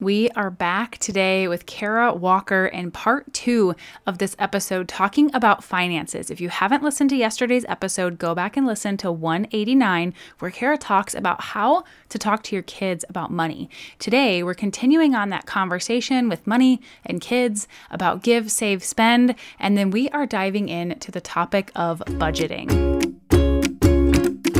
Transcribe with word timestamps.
We 0.00 0.30
are 0.30 0.50
back 0.50 0.96
today 0.96 1.46
with 1.46 1.66
Kara 1.66 2.14
Walker 2.14 2.64
in 2.64 2.90
part 2.90 3.30
two 3.34 3.74
of 4.06 4.16
this 4.16 4.34
episode 4.38 4.88
talking 4.88 5.30
about 5.34 5.62
finances. 5.62 6.30
If 6.30 6.40
you 6.40 6.48
haven't 6.48 6.82
listened 6.82 7.10
to 7.10 7.16
yesterday's 7.16 7.66
episode, 7.68 8.16
go 8.16 8.34
back 8.34 8.56
and 8.56 8.66
listen 8.66 8.96
to 8.96 9.12
189, 9.12 10.14
where 10.38 10.50
Kara 10.50 10.78
talks 10.78 11.14
about 11.14 11.42
how 11.42 11.84
to 12.08 12.18
talk 12.18 12.42
to 12.44 12.56
your 12.56 12.62
kids 12.62 13.04
about 13.10 13.30
money. 13.30 13.68
Today, 13.98 14.42
we're 14.42 14.54
continuing 14.54 15.14
on 15.14 15.28
that 15.28 15.44
conversation 15.44 16.30
with 16.30 16.46
money 16.46 16.80
and 17.04 17.20
kids 17.20 17.68
about 17.90 18.22
give, 18.22 18.50
save, 18.50 18.82
spend, 18.82 19.34
and 19.58 19.76
then 19.76 19.90
we 19.90 20.08
are 20.08 20.24
diving 20.24 20.70
into 20.70 21.10
the 21.10 21.20
topic 21.20 21.70
of 21.74 21.98
budgeting. 22.06 22.99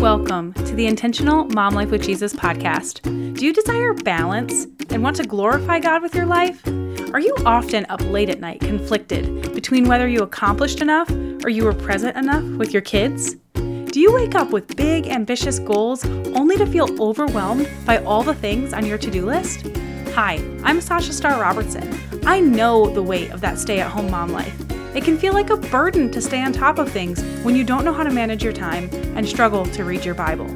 Welcome 0.00 0.54
to 0.54 0.74
the 0.74 0.86
Intentional 0.86 1.44
Mom 1.44 1.74
Life 1.74 1.90
with 1.90 2.02
Jesus 2.02 2.32
podcast. 2.32 3.02
Do 3.02 3.44
you 3.44 3.52
desire 3.52 3.92
balance 3.92 4.66
and 4.88 5.02
want 5.02 5.16
to 5.16 5.24
glorify 5.24 5.78
God 5.78 6.00
with 6.00 6.14
your 6.14 6.24
life? 6.24 6.66
Are 7.12 7.20
you 7.20 7.36
often 7.44 7.84
up 7.90 8.00
late 8.04 8.30
at 8.30 8.40
night 8.40 8.60
conflicted 8.60 9.52
between 9.52 9.86
whether 9.88 10.08
you 10.08 10.22
accomplished 10.22 10.80
enough 10.80 11.10
or 11.44 11.50
you 11.50 11.64
were 11.64 11.74
present 11.74 12.16
enough 12.16 12.42
with 12.56 12.72
your 12.72 12.80
kids? 12.80 13.34
Do 13.52 14.00
you 14.00 14.10
wake 14.10 14.34
up 14.34 14.52
with 14.52 14.74
big, 14.74 15.06
ambitious 15.06 15.58
goals 15.58 16.02
only 16.06 16.56
to 16.56 16.64
feel 16.64 16.88
overwhelmed 16.98 17.68
by 17.84 17.98
all 17.98 18.22
the 18.22 18.34
things 18.34 18.72
on 18.72 18.86
your 18.86 18.96
to 18.96 19.10
do 19.10 19.26
list? 19.26 19.66
Hi, 20.14 20.36
I'm 20.64 20.80
Sasha 20.80 21.12
Star 21.12 21.38
Robertson. 21.38 21.94
I 22.24 22.40
know 22.40 22.88
the 22.88 23.02
weight 23.02 23.32
of 23.32 23.42
that 23.42 23.58
stay 23.58 23.80
at 23.80 23.90
home 23.90 24.10
mom 24.10 24.30
life. 24.30 24.69
It 24.94 25.04
can 25.04 25.18
feel 25.18 25.34
like 25.34 25.50
a 25.50 25.56
burden 25.56 26.10
to 26.10 26.20
stay 26.20 26.42
on 26.42 26.52
top 26.52 26.78
of 26.78 26.90
things 26.90 27.22
when 27.44 27.54
you 27.54 27.62
don't 27.62 27.84
know 27.84 27.92
how 27.92 28.02
to 28.02 28.10
manage 28.10 28.42
your 28.42 28.52
time 28.52 28.90
and 29.16 29.28
struggle 29.28 29.64
to 29.66 29.84
read 29.84 30.04
your 30.04 30.14
Bible. 30.14 30.48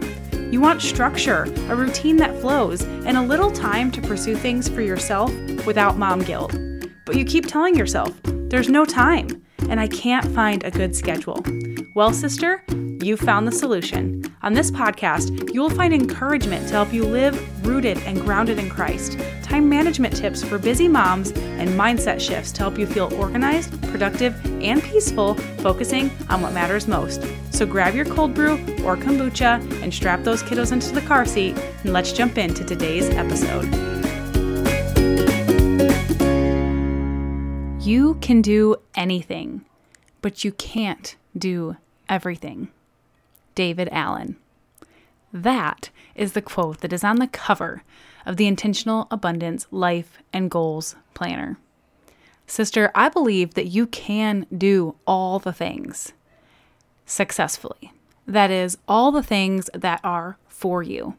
You 0.51 0.61
want 0.61 0.83
structure, 0.83 1.45
a 1.69 1.77
routine 1.77 2.17
that 2.17 2.41
flows, 2.41 2.83
and 2.83 3.17
a 3.17 3.23
little 3.23 3.51
time 3.51 3.91
to 3.93 4.03
pursue 4.03 4.37
things 4.37 4.69
for 4.69 4.83
yourself 4.83 5.33
without 5.67 5.99
mom 5.99 6.21
guilt. 6.21 6.57
But 7.07 7.17
you 7.17 7.25
keep 7.25 7.47
telling 7.47 7.77
yourself, 7.77 8.13
there's 8.25 8.69
no 8.69 8.85
time, 8.85 9.45
and 9.69 9.81
I 9.81 9.89
can't 9.89 10.27
find 10.35 10.65
a 10.65 10.71
good 10.71 10.95
schedule. 10.97 11.45
Well, 11.95 12.13
sister, 12.13 12.65
you 13.03 13.17
found 13.17 13.47
the 13.47 13.53
solution. 13.53 14.25
On 14.43 14.53
this 14.53 14.71
podcast, 14.71 15.53
you 15.53 15.61
will 15.61 15.71
find 15.71 15.95
encouragement 15.95 16.69
to 16.69 16.75
help 16.75 16.93
you 16.93 17.05
live 17.05 17.67
rooted 17.67 17.99
and 17.99 18.21
grounded 18.21 18.59
in 18.59 18.69
Christ, 18.69 19.19
time 19.55 19.69
management 19.69 20.17
tips 20.17 20.43
for 20.43 20.59
busy 20.59 20.89
moms, 20.89 21.31
and 21.31 21.69
mindset 21.71 22.19
shifts 22.21 22.51
to 22.51 22.59
help 22.59 22.77
you 22.77 22.87
feel 22.89 23.15
organized, 23.15 23.81
productive, 23.85 24.35
and 24.61 24.83
peaceful, 24.83 25.35
focusing 25.59 26.11
on 26.29 26.43
what 26.43 26.53
matters 26.53 26.89
most. 26.89 27.25
So 27.53 27.65
grab 27.65 27.95
your 27.95 28.05
cold 28.05 28.35
brew 28.35 28.55
or 28.85 28.97
kombucha 28.97 29.61
and 29.81 29.95
strap 29.95 30.25
those 30.25 30.43
kiddos 30.43 30.73
into 30.73 30.91
the 30.93 31.03
car 31.03 31.25
seat, 31.25 31.57
and 31.85 31.93
let's 31.93 32.11
jump 32.11 32.37
into 32.37 32.65
today's 32.65 33.09
episode. 33.11 33.73
You 37.81 38.15
can 38.21 38.43
do 38.43 38.75
anything, 38.97 39.65
but 40.21 40.43
you 40.43 40.51
can't 40.51 41.15
do 41.39 41.77
everything. 42.09 42.71
David 43.55 43.89
Allen. 43.93 44.35
That 45.35 45.91
is 46.15 46.35
the 46.35 46.41
quote 46.41 46.81
that 46.81 46.93
is 46.93 47.03
on 47.03 47.17
the 47.17 47.27
cover 47.27 47.83
of 48.25 48.37
the 48.37 48.47
Intentional 48.47 49.09
Abundance 49.11 49.67
Life 49.73 50.19
and 50.33 50.49
Goals 50.49 50.95
Planner. 51.13 51.59
Sister, 52.47 52.93
I 52.95 53.09
believe 53.09 53.55
that 53.55 53.67
you 53.67 53.89
can 53.89 54.47
do 54.57 54.95
all 55.09 55.41
the 55.41 55.53
things 55.53 56.13
successfully. 57.05 57.93
That 58.29 58.53
is, 58.53 58.79
all 58.87 59.11
the 59.11 59.25
things 59.25 59.69
that 59.75 60.01
are 60.05 60.39
for 60.47 60.85
you. 60.85 61.17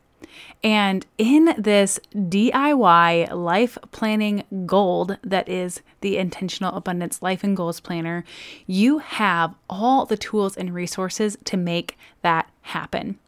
And 0.64 1.06
in 1.18 1.54
this 1.58 2.00
DIY 2.16 3.34
life 3.34 3.78
planning 3.92 4.44
gold 4.66 5.18
that 5.24 5.50
is 5.50 5.82
the 6.00 6.18
Intentional 6.18 6.76
Abundance 6.76 7.22
Life 7.22 7.44
and 7.44 7.56
Goals 7.56 7.82
Planner, 7.82 8.24
you 8.66 9.00
have 9.00 9.56
all 9.70 10.06
the 10.06 10.18
tools 10.18 10.56
and 10.56 10.74
resources 10.74 11.38
to 11.44 11.58
make 11.58 11.98
that 12.22 12.50
happen. 12.62 13.20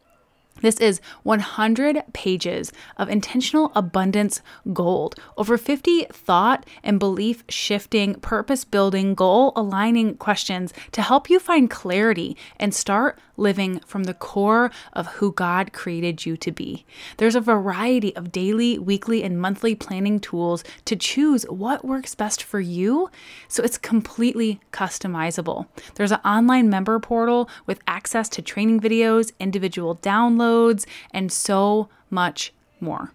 This 0.60 0.80
is 0.80 1.00
100 1.22 2.02
pages 2.12 2.72
of 2.96 3.08
intentional 3.08 3.72
abundance 3.74 4.42
gold, 4.72 5.14
over 5.36 5.56
50 5.56 6.06
thought 6.12 6.66
and 6.82 6.98
belief 6.98 7.44
shifting, 7.48 8.14
purpose 8.16 8.64
building, 8.64 9.14
goal 9.14 9.52
aligning 9.56 10.16
questions 10.16 10.72
to 10.92 11.02
help 11.02 11.30
you 11.30 11.38
find 11.38 11.70
clarity 11.70 12.36
and 12.58 12.74
start 12.74 13.18
living 13.38 13.80
from 13.86 14.04
the 14.04 14.14
core 14.14 14.70
of 14.92 15.06
who 15.06 15.32
God 15.32 15.72
created 15.72 16.26
you 16.26 16.36
to 16.36 16.52
be. 16.52 16.84
There's 17.16 17.34
a 17.34 17.40
variety 17.40 18.14
of 18.16 18.32
daily, 18.32 18.78
weekly, 18.78 19.22
and 19.22 19.40
monthly 19.40 19.74
planning 19.74 20.20
tools 20.20 20.64
to 20.84 20.96
choose 20.96 21.44
what 21.44 21.84
works 21.84 22.14
best 22.14 22.42
for 22.42 22.60
you, 22.60 23.10
so 23.46 23.62
it's 23.62 23.78
completely 23.78 24.60
customizable. 24.72 25.66
There's 25.94 26.12
an 26.12 26.20
online 26.24 26.68
member 26.68 26.98
portal 26.98 27.48
with 27.66 27.80
access 27.86 28.28
to 28.30 28.42
training 28.42 28.80
videos, 28.80 29.32
individual 29.38 29.96
downloads, 29.96 30.84
and 31.12 31.32
so 31.32 31.88
much 32.10 32.52
more. 32.80 33.12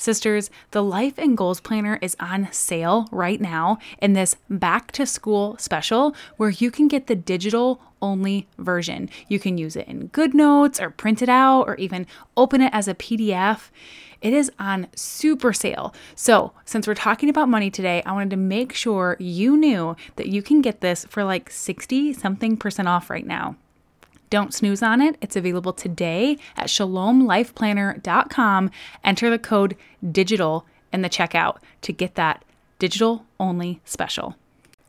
Sisters, 0.00 0.48
the 0.70 0.82
Life 0.82 1.18
and 1.18 1.36
Goals 1.36 1.60
Planner 1.60 1.98
is 2.00 2.16
on 2.18 2.48
sale 2.52 3.06
right 3.12 3.38
now 3.38 3.76
in 4.00 4.14
this 4.14 4.34
back 4.48 4.92
to 4.92 5.04
school 5.04 5.58
special 5.58 6.16
where 6.38 6.48
you 6.48 6.70
can 6.70 6.88
get 6.88 7.06
the 7.06 7.14
digital 7.14 7.82
only 8.00 8.48
version. 8.56 9.10
You 9.28 9.38
can 9.38 9.58
use 9.58 9.76
it 9.76 9.86
in 9.86 10.08
GoodNotes 10.08 10.80
or 10.80 10.88
print 10.88 11.20
it 11.20 11.28
out 11.28 11.64
or 11.64 11.74
even 11.74 12.06
open 12.34 12.62
it 12.62 12.72
as 12.72 12.88
a 12.88 12.94
PDF. 12.94 13.68
It 14.22 14.32
is 14.32 14.50
on 14.58 14.86
super 14.96 15.52
sale. 15.52 15.94
So, 16.14 16.54
since 16.64 16.86
we're 16.86 16.94
talking 16.94 17.28
about 17.28 17.50
money 17.50 17.70
today, 17.70 18.02
I 18.06 18.12
wanted 18.12 18.30
to 18.30 18.36
make 18.38 18.72
sure 18.72 19.18
you 19.20 19.54
knew 19.54 19.96
that 20.16 20.28
you 20.28 20.40
can 20.40 20.62
get 20.62 20.80
this 20.80 21.04
for 21.10 21.24
like 21.24 21.50
60 21.50 22.14
something 22.14 22.56
percent 22.56 22.88
off 22.88 23.10
right 23.10 23.26
now. 23.26 23.56
Don't 24.30 24.54
snooze 24.54 24.82
on 24.82 25.02
it. 25.02 25.16
It's 25.20 25.36
available 25.36 25.72
today 25.72 26.38
at 26.56 26.68
shalomlifeplanner.com. 26.68 28.70
Enter 29.04 29.28
the 29.28 29.38
code 29.38 29.76
digital 30.10 30.64
in 30.92 31.02
the 31.02 31.10
checkout 31.10 31.58
to 31.82 31.92
get 31.92 32.14
that 32.14 32.44
digital 32.78 33.26
only 33.38 33.80
special. 33.84 34.36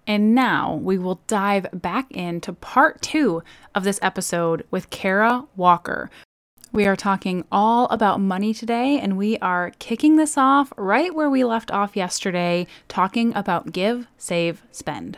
And 0.07 0.33
now 0.33 0.75
we 0.75 0.97
will 0.97 1.19
dive 1.27 1.67
back 1.73 2.09
into 2.11 2.53
part 2.53 3.01
two 3.01 3.43
of 3.75 3.83
this 3.83 3.99
episode 4.01 4.65
with 4.71 4.89
Kara 4.89 5.45
Walker. 5.55 6.09
We 6.73 6.85
are 6.85 6.95
talking 6.95 7.43
all 7.51 7.87
about 7.87 8.21
money 8.21 8.53
today, 8.53 8.97
and 8.97 9.17
we 9.17 9.37
are 9.39 9.73
kicking 9.79 10.15
this 10.15 10.37
off 10.37 10.71
right 10.77 11.13
where 11.13 11.29
we 11.29 11.43
left 11.43 11.69
off 11.69 11.97
yesterday, 11.97 12.65
talking 12.87 13.35
about 13.35 13.73
give, 13.73 14.07
save, 14.17 14.63
spend. 14.71 15.17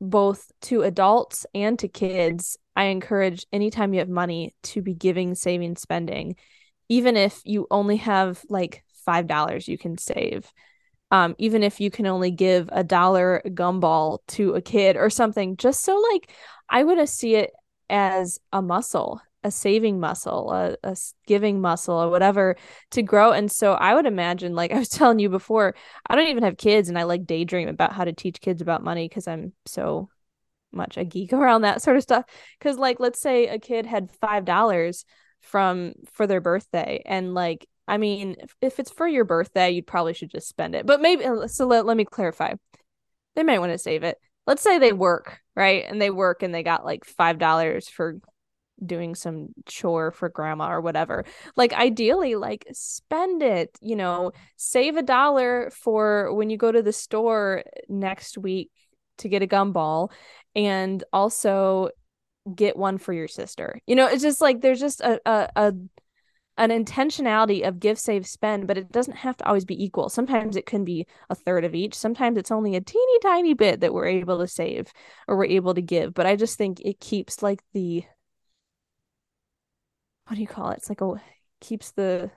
Both 0.00 0.52
to 0.62 0.82
adults 0.82 1.44
and 1.54 1.78
to 1.80 1.88
kids, 1.88 2.56
I 2.76 2.84
encourage 2.84 3.46
anytime 3.52 3.92
you 3.92 3.98
have 3.98 4.08
money 4.08 4.54
to 4.64 4.82
be 4.82 4.94
giving, 4.94 5.34
saving, 5.34 5.76
spending, 5.76 6.36
even 6.88 7.16
if 7.16 7.40
you 7.44 7.66
only 7.70 7.96
have 7.96 8.42
like 8.48 8.84
$5 9.04 9.66
you 9.66 9.78
can 9.78 9.98
save. 9.98 10.52
Um, 11.10 11.34
even 11.38 11.62
if 11.62 11.80
you 11.80 11.90
can 11.90 12.06
only 12.06 12.30
give 12.30 12.68
a 12.70 12.84
dollar 12.84 13.42
gumball 13.46 14.18
to 14.28 14.54
a 14.54 14.60
kid 14.60 14.96
or 14.96 15.08
something, 15.08 15.56
just 15.56 15.82
so 15.82 15.96
like 16.12 16.30
I 16.68 16.84
would 16.84 17.08
see 17.08 17.34
it 17.34 17.50
as 17.88 18.38
a 18.52 18.60
muscle, 18.60 19.20
a 19.48 19.50
saving 19.50 19.98
muscle, 19.98 20.52
a, 20.52 20.76
a 20.84 20.96
giving 21.26 21.60
muscle, 21.60 21.96
or 21.96 22.10
whatever 22.10 22.56
to 22.92 23.02
grow. 23.02 23.32
And 23.32 23.50
so 23.50 23.72
I 23.72 23.94
would 23.94 24.06
imagine, 24.06 24.54
like 24.54 24.72
I 24.72 24.78
was 24.78 24.88
telling 24.88 25.18
you 25.18 25.28
before, 25.28 25.74
I 26.06 26.14
don't 26.14 26.28
even 26.28 26.44
have 26.44 26.56
kids, 26.56 26.88
and 26.88 26.98
I 26.98 27.02
like 27.02 27.26
daydream 27.26 27.68
about 27.68 27.92
how 27.92 28.04
to 28.04 28.12
teach 28.12 28.40
kids 28.40 28.62
about 28.62 28.84
money 28.84 29.08
because 29.08 29.26
I'm 29.26 29.52
so 29.66 30.08
much 30.72 30.96
a 30.96 31.04
geek 31.04 31.32
around 31.32 31.62
that 31.62 31.82
sort 31.82 31.96
of 31.96 32.02
stuff. 32.02 32.24
Because 32.58 32.78
like 32.78 33.00
let's 33.00 33.20
say 33.20 33.48
a 33.48 33.58
kid 33.58 33.86
had 33.86 34.10
five 34.20 34.44
dollars 34.44 35.04
from 35.40 35.92
for 36.12 36.26
their 36.26 36.40
birthday 36.40 37.00
and 37.06 37.32
like 37.32 37.64
i 37.86 37.96
mean 37.96 38.34
if, 38.60 38.80
it's 38.80 38.90
for 38.90 39.06
your 39.06 39.24
birthday 39.24 39.70
you 39.70 39.84
probably 39.84 40.12
should 40.12 40.30
just 40.30 40.48
spend 40.48 40.74
it. 40.74 40.84
But 40.84 41.00
maybe 41.00 41.24
uh, 41.24 41.46
so 41.46 41.66
let, 41.66 41.86
let 41.86 41.96
me 41.96 42.04
clarify. 42.04 42.54
They 43.36 43.44
might 43.44 43.60
want 43.60 43.70
to 43.72 43.78
save 43.78 44.02
it. 44.02 44.18
Let's 44.48 44.62
say 44.62 44.78
they 44.78 44.92
work 44.92 45.40
right? 45.58 45.84
And 45.88 46.00
they 46.00 46.10
work 46.10 46.44
and 46.44 46.54
they 46.54 46.62
got 46.62 46.84
like 46.84 47.04
five 47.04 47.38
dollars 47.38 47.88
for 47.88 48.20
doing 48.84 49.14
some 49.14 49.48
chore 49.66 50.10
for 50.10 50.28
grandma 50.28 50.70
or 50.70 50.80
whatever. 50.80 51.24
Like 51.56 51.72
ideally 51.72 52.34
like 52.34 52.66
spend 52.72 53.42
it 53.42 53.76
you 53.80 53.96
know 53.96 54.32
save 54.56 54.96
a 54.96 55.02
dollar 55.02 55.70
for 55.70 56.32
when 56.34 56.50
you 56.50 56.56
go 56.56 56.72
to 56.72 56.82
the 56.82 56.92
store 56.92 57.64
next 57.88 58.38
week 58.38 58.70
to 59.18 59.28
get 59.28 59.42
a 59.42 59.46
gumball 59.46 60.10
and 60.54 61.02
also 61.12 61.90
get 62.54 62.76
one 62.76 62.98
for 62.98 63.12
your 63.12 63.28
sister. 63.28 63.80
You 63.86 63.96
know, 63.96 64.06
it's 64.06 64.22
just 64.22 64.40
like 64.40 64.60
there's 64.60 64.80
just 64.80 65.00
a 65.00 65.20
a, 65.26 65.48
a 65.56 65.72
an 66.56 66.70
intentionality 66.70 67.66
of 67.66 67.78
give 67.78 68.00
save 68.00 68.26
spend 68.26 68.66
but 68.66 68.76
it 68.76 68.90
doesn't 68.90 69.16
have 69.18 69.36
to 69.36 69.46
always 69.46 69.64
be 69.64 69.82
equal. 69.82 70.08
Sometimes 70.08 70.56
it 70.56 70.66
can 70.66 70.84
be 70.84 71.06
a 71.30 71.34
third 71.34 71.64
of 71.64 71.74
each. 71.74 71.94
Sometimes 71.94 72.36
it's 72.36 72.50
only 72.50 72.74
a 72.74 72.80
teeny 72.80 73.18
tiny 73.22 73.54
bit 73.54 73.80
that 73.80 73.92
we're 73.92 74.06
able 74.06 74.38
to 74.40 74.48
save 74.48 74.92
or 75.28 75.36
we're 75.36 75.44
able 75.44 75.74
to 75.74 75.82
give 75.82 76.14
but 76.14 76.26
i 76.26 76.36
just 76.36 76.56
think 76.58 76.80
it 76.80 77.00
keeps 77.00 77.42
like 77.42 77.62
the 77.72 78.02
what 80.28 80.36
do 80.36 80.40
you 80.40 80.46
call 80.46 80.70
it 80.70 80.78
it's 80.78 80.88
like 80.88 81.00
a 81.00 81.14
keeps 81.60 81.90
the 81.92 82.30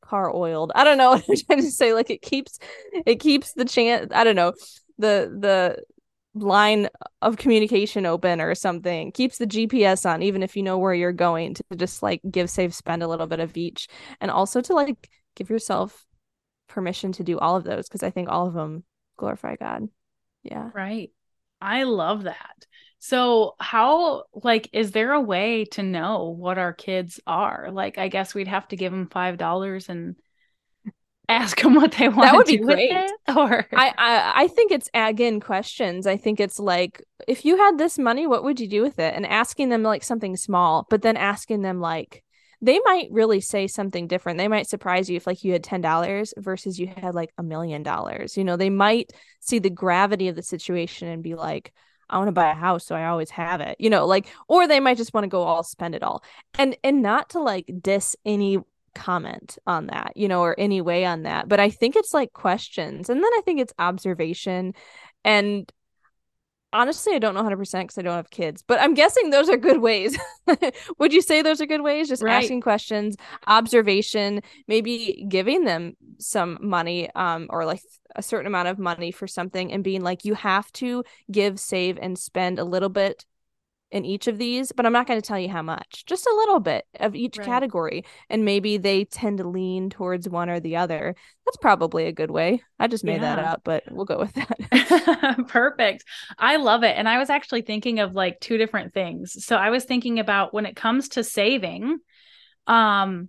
car 0.00 0.34
oiled. 0.34 0.72
I 0.74 0.84
don't 0.84 0.98
know 0.98 1.10
what 1.10 1.24
I'm 1.28 1.36
trying 1.46 1.62
to 1.62 1.70
say. 1.70 1.94
Like 1.94 2.10
it 2.10 2.22
keeps 2.22 2.58
it 3.06 3.20
keeps 3.20 3.52
the 3.52 3.64
chance 3.64 4.10
I 4.14 4.24
don't 4.24 4.36
know, 4.36 4.52
the 4.98 5.36
the 5.38 5.82
line 6.34 6.88
of 7.22 7.36
communication 7.36 8.06
open 8.06 8.40
or 8.40 8.54
something. 8.54 9.12
Keeps 9.12 9.38
the 9.38 9.46
GPS 9.46 10.06
on, 10.06 10.22
even 10.22 10.42
if 10.42 10.56
you 10.56 10.62
know 10.62 10.78
where 10.78 10.94
you're 10.94 11.12
going, 11.12 11.54
to 11.54 11.64
just 11.76 12.02
like 12.02 12.20
give 12.30 12.50
save 12.50 12.74
spend 12.74 13.02
a 13.02 13.08
little 13.08 13.26
bit 13.26 13.40
of 13.40 13.56
each. 13.56 13.88
And 14.20 14.30
also 14.30 14.60
to 14.60 14.74
like 14.74 15.10
give 15.36 15.50
yourself 15.50 16.06
permission 16.68 17.12
to 17.12 17.24
do 17.24 17.38
all 17.38 17.56
of 17.56 17.64
those 17.64 17.88
because 17.88 18.02
I 18.02 18.10
think 18.10 18.28
all 18.28 18.46
of 18.46 18.54
them 18.54 18.84
glorify 19.16 19.56
God. 19.56 19.88
Yeah. 20.42 20.70
Right. 20.74 21.10
I 21.60 21.82
love 21.82 22.24
that. 22.24 22.66
So, 23.02 23.56
how, 23.58 24.24
like, 24.34 24.68
is 24.74 24.90
there 24.90 25.12
a 25.12 25.20
way 25.20 25.64
to 25.72 25.82
know 25.82 26.36
what 26.38 26.58
our 26.58 26.74
kids 26.74 27.18
are? 27.26 27.70
Like, 27.72 27.96
I 27.96 28.08
guess 28.08 28.34
we'd 28.34 28.46
have 28.46 28.68
to 28.68 28.76
give 28.76 28.92
them 28.92 29.08
$5 29.08 29.88
and 29.88 30.16
ask 31.28 31.58
them 31.62 31.74
what 31.74 31.92
they 31.92 32.10
want. 32.10 32.30
That 32.30 32.36
would 32.36 32.46
be 32.46 32.58
great. 32.58 32.92
or 33.34 33.66
I, 33.72 33.94
I, 33.96 34.32
I 34.42 34.48
think 34.48 34.70
it's 34.70 34.90
again 34.92 35.40
questions. 35.40 36.06
I 36.06 36.18
think 36.18 36.40
it's 36.40 36.60
like, 36.60 37.02
if 37.26 37.46
you 37.46 37.56
had 37.56 37.78
this 37.78 37.98
money, 37.98 38.26
what 38.26 38.44
would 38.44 38.60
you 38.60 38.68
do 38.68 38.82
with 38.82 38.98
it? 38.98 39.14
And 39.14 39.26
asking 39.26 39.70
them 39.70 39.82
like 39.82 40.04
something 40.04 40.36
small, 40.36 40.86
but 40.90 41.00
then 41.00 41.16
asking 41.16 41.62
them 41.62 41.80
like, 41.80 42.22
they 42.60 42.80
might 42.84 43.08
really 43.10 43.40
say 43.40 43.66
something 43.66 44.08
different. 44.08 44.36
They 44.36 44.46
might 44.46 44.68
surprise 44.68 45.08
you 45.08 45.16
if 45.16 45.26
like 45.26 45.42
you 45.42 45.54
had 45.54 45.64
$10 45.64 46.34
versus 46.36 46.78
you 46.78 46.86
had 46.94 47.14
like 47.14 47.32
a 47.38 47.42
million 47.42 47.82
dollars. 47.82 48.36
You 48.36 48.44
know, 48.44 48.58
they 48.58 48.68
might 48.68 49.10
see 49.40 49.58
the 49.58 49.70
gravity 49.70 50.28
of 50.28 50.36
the 50.36 50.42
situation 50.42 51.08
and 51.08 51.22
be 51.22 51.34
like, 51.34 51.72
I 52.10 52.18
want 52.18 52.28
to 52.28 52.32
buy 52.32 52.50
a 52.50 52.54
house 52.54 52.84
so 52.84 52.94
I 52.94 53.06
always 53.06 53.30
have 53.30 53.60
it. 53.60 53.76
You 53.78 53.90
know, 53.90 54.06
like 54.06 54.26
or 54.48 54.68
they 54.68 54.80
might 54.80 54.96
just 54.96 55.14
want 55.14 55.24
to 55.24 55.28
go 55.28 55.42
all 55.42 55.62
spend 55.62 55.94
it 55.94 56.02
all. 56.02 56.22
And 56.58 56.76
and 56.84 57.02
not 57.02 57.30
to 57.30 57.40
like 57.40 57.70
diss 57.80 58.16
any 58.24 58.58
comment 58.94 59.58
on 59.66 59.86
that, 59.86 60.12
you 60.16 60.28
know, 60.28 60.40
or 60.40 60.58
any 60.58 60.80
way 60.80 61.04
on 61.04 61.22
that, 61.22 61.48
but 61.48 61.60
I 61.60 61.70
think 61.70 61.96
it's 61.96 62.12
like 62.12 62.32
questions. 62.32 63.08
And 63.08 63.22
then 63.22 63.32
I 63.32 63.40
think 63.44 63.60
it's 63.60 63.72
observation 63.78 64.74
and 65.24 65.70
honestly, 66.72 67.14
I 67.14 67.18
don't 67.18 67.34
know 67.34 67.42
100% 67.42 67.58
because 67.58 67.98
I 67.98 68.02
don't 68.02 68.14
have 68.14 68.30
kids, 68.30 68.62
but 68.66 68.80
I'm 68.80 68.94
guessing 68.94 69.30
those 69.30 69.48
are 69.48 69.56
good 69.56 69.80
ways. 69.80 70.16
Would 70.98 71.12
you 71.12 71.22
say 71.22 71.42
those 71.42 71.60
are 71.60 71.66
good 71.66 71.82
ways? 71.82 72.08
Just 72.08 72.22
right. 72.22 72.42
asking 72.42 72.60
questions, 72.60 73.16
observation, 73.46 74.42
maybe 74.68 75.24
giving 75.28 75.64
them 75.64 75.96
some 76.20 76.58
money 76.60 77.10
um, 77.14 77.46
or 77.50 77.64
like 77.64 77.82
a 78.14 78.22
certain 78.22 78.46
amount 78.46 78.68
of 78.68 78.78
money 78.78 79.10
for 79.10 79.26
something 79.26 79.72
and 79.72 79.84
being 79.84 80.02
like, 80.02 80.24
you 80.24 80.34
have 80.34 80.70
to 80.72 81.04
give, 81.30 81.58
save, 81.58 81.98
and 82.00 82.18
spend 82.18 82.58
a 82.58 82.64
little 82.64 82.88
bit 82.88 83.24
in 83.90 84.04
each 84.04 84.28
of 84.28 84.38
these, 84.38 84.72
but 84.72 84.86
I'm 84.86 84.92
not 84.92 85.06
going 85.06 85.20
to 85.20 85.26
tell 85.26 85.38
you 85.38 85.48
how 85.48 85.62
much, 85.62 86.04
just 86.06 86.26
a 86.26 86.34
little 86.34 86.60
bit 86.60 86.86
of 87.00 87.16
each 87.16 87.38
right. 87.38 87.44
category. 87.44 88.04
And 88.28 88.44
maybe 88.44 88.76
they 88.76 89.04
tend 89.04 89.38
to 89.38 89.48
lean 89.48 89.90
towards 89.90 90.28
one 90.28 90.48
or 90.48 90.60
the 90.60 90.76
other. 90.76 91.16
That's 91.44 91.56
probably 91.56 92.06
a 92.06 92.12
good 92.12 92.30
way. 92.30 92.62
I 92.78 92.86
just 92.86 93.04
made 93.04 93.20
yeah. 93.20 93.36
that 93.36 93.44
up, 93.44 93.62
but 93.64 93.82
we'll 93.90 94.04
go 94.04 94.18
with 94.18 94.32
that. 94.34 95.44
Perfect. 95.48 96.04
I 96.38 96.56
love 96.56 96.84
it. 96.84 96.96
And 96.96 97.08
I 97.08 97.18
was 97.18 97.30
actually 97.30 97.62
thinking 97.62 97.98
of 97.98 98.14
like 98.14 98.38
two 98.38 98.58
different 98.58 98.94
things. 98.94 99.44
So 99.44 99.56
I 99.56 99.70
was 99.70 99.84
thinking 99.84 100.20
about 100.20 100.54
when 100.54 100.66
it 100.66 100.76
comes 100.76 101.10
to 101.10 101.24
saving, 101.24 101.98
um, 102.68 103.28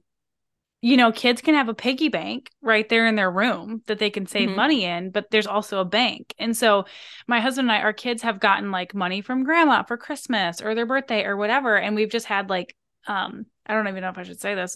you 0.82 0.98
know, 0.98 1.12
kids 1.12 1.42
can 1.42 1.54
have 1.54 1.70
a 1.70 1.76
piggy 1.76 2.10
bank 2.10 2.50
right 2.62 2.90
there 2.90 3.06
in 3.06 3.16
their 3.16 3.30
room 3.30 3.84
that 3.86 4.00
they 4.00 4.10
can 4.10 4.26
save 4.26 4.48
mm-hmm. 4.50 4.56
money 4.56 4.84
in, 4.84 5.12
but 5.12 5.30
there's 5.30 5.46
also 5.46 5.80
a 5.80 5.86
bank. 5.86 6.34
And 6.40 6.58
so 6.58 6.86
my 7.28 7.40
husband 7.40 7.70
and 7.70 7.78
I, 7.78 7.84
our 7.84 7.94
kids 7.94 8.24
have 8.24 8.40
gotten 8.40 8.72
like 8.72 8.96
money 8.96 9.22
from 9.22 9.44
grandma 9.44 9.84
for 9.84 9.96
Christmas 9.96 10.60
or 10.60 10.74
their 10.74 10.88
birthday 10.88 11.24
or 11.24 11.38
whatever. 11.38 11.78
And 11.78 11.96
we've 11.96 12.10
just 12.10 12.26
had 12.26 12.50
like 12.50 12.76
um 13.08 13.46
I 13.72 13.74
don't 13.74 13.88
even 13.88 14.02
know 14.02 14.10
if 14.10 14.18
I 14.18 14.24
should 14.24 14.42
say 14.42 14.54
this 14.54 14.76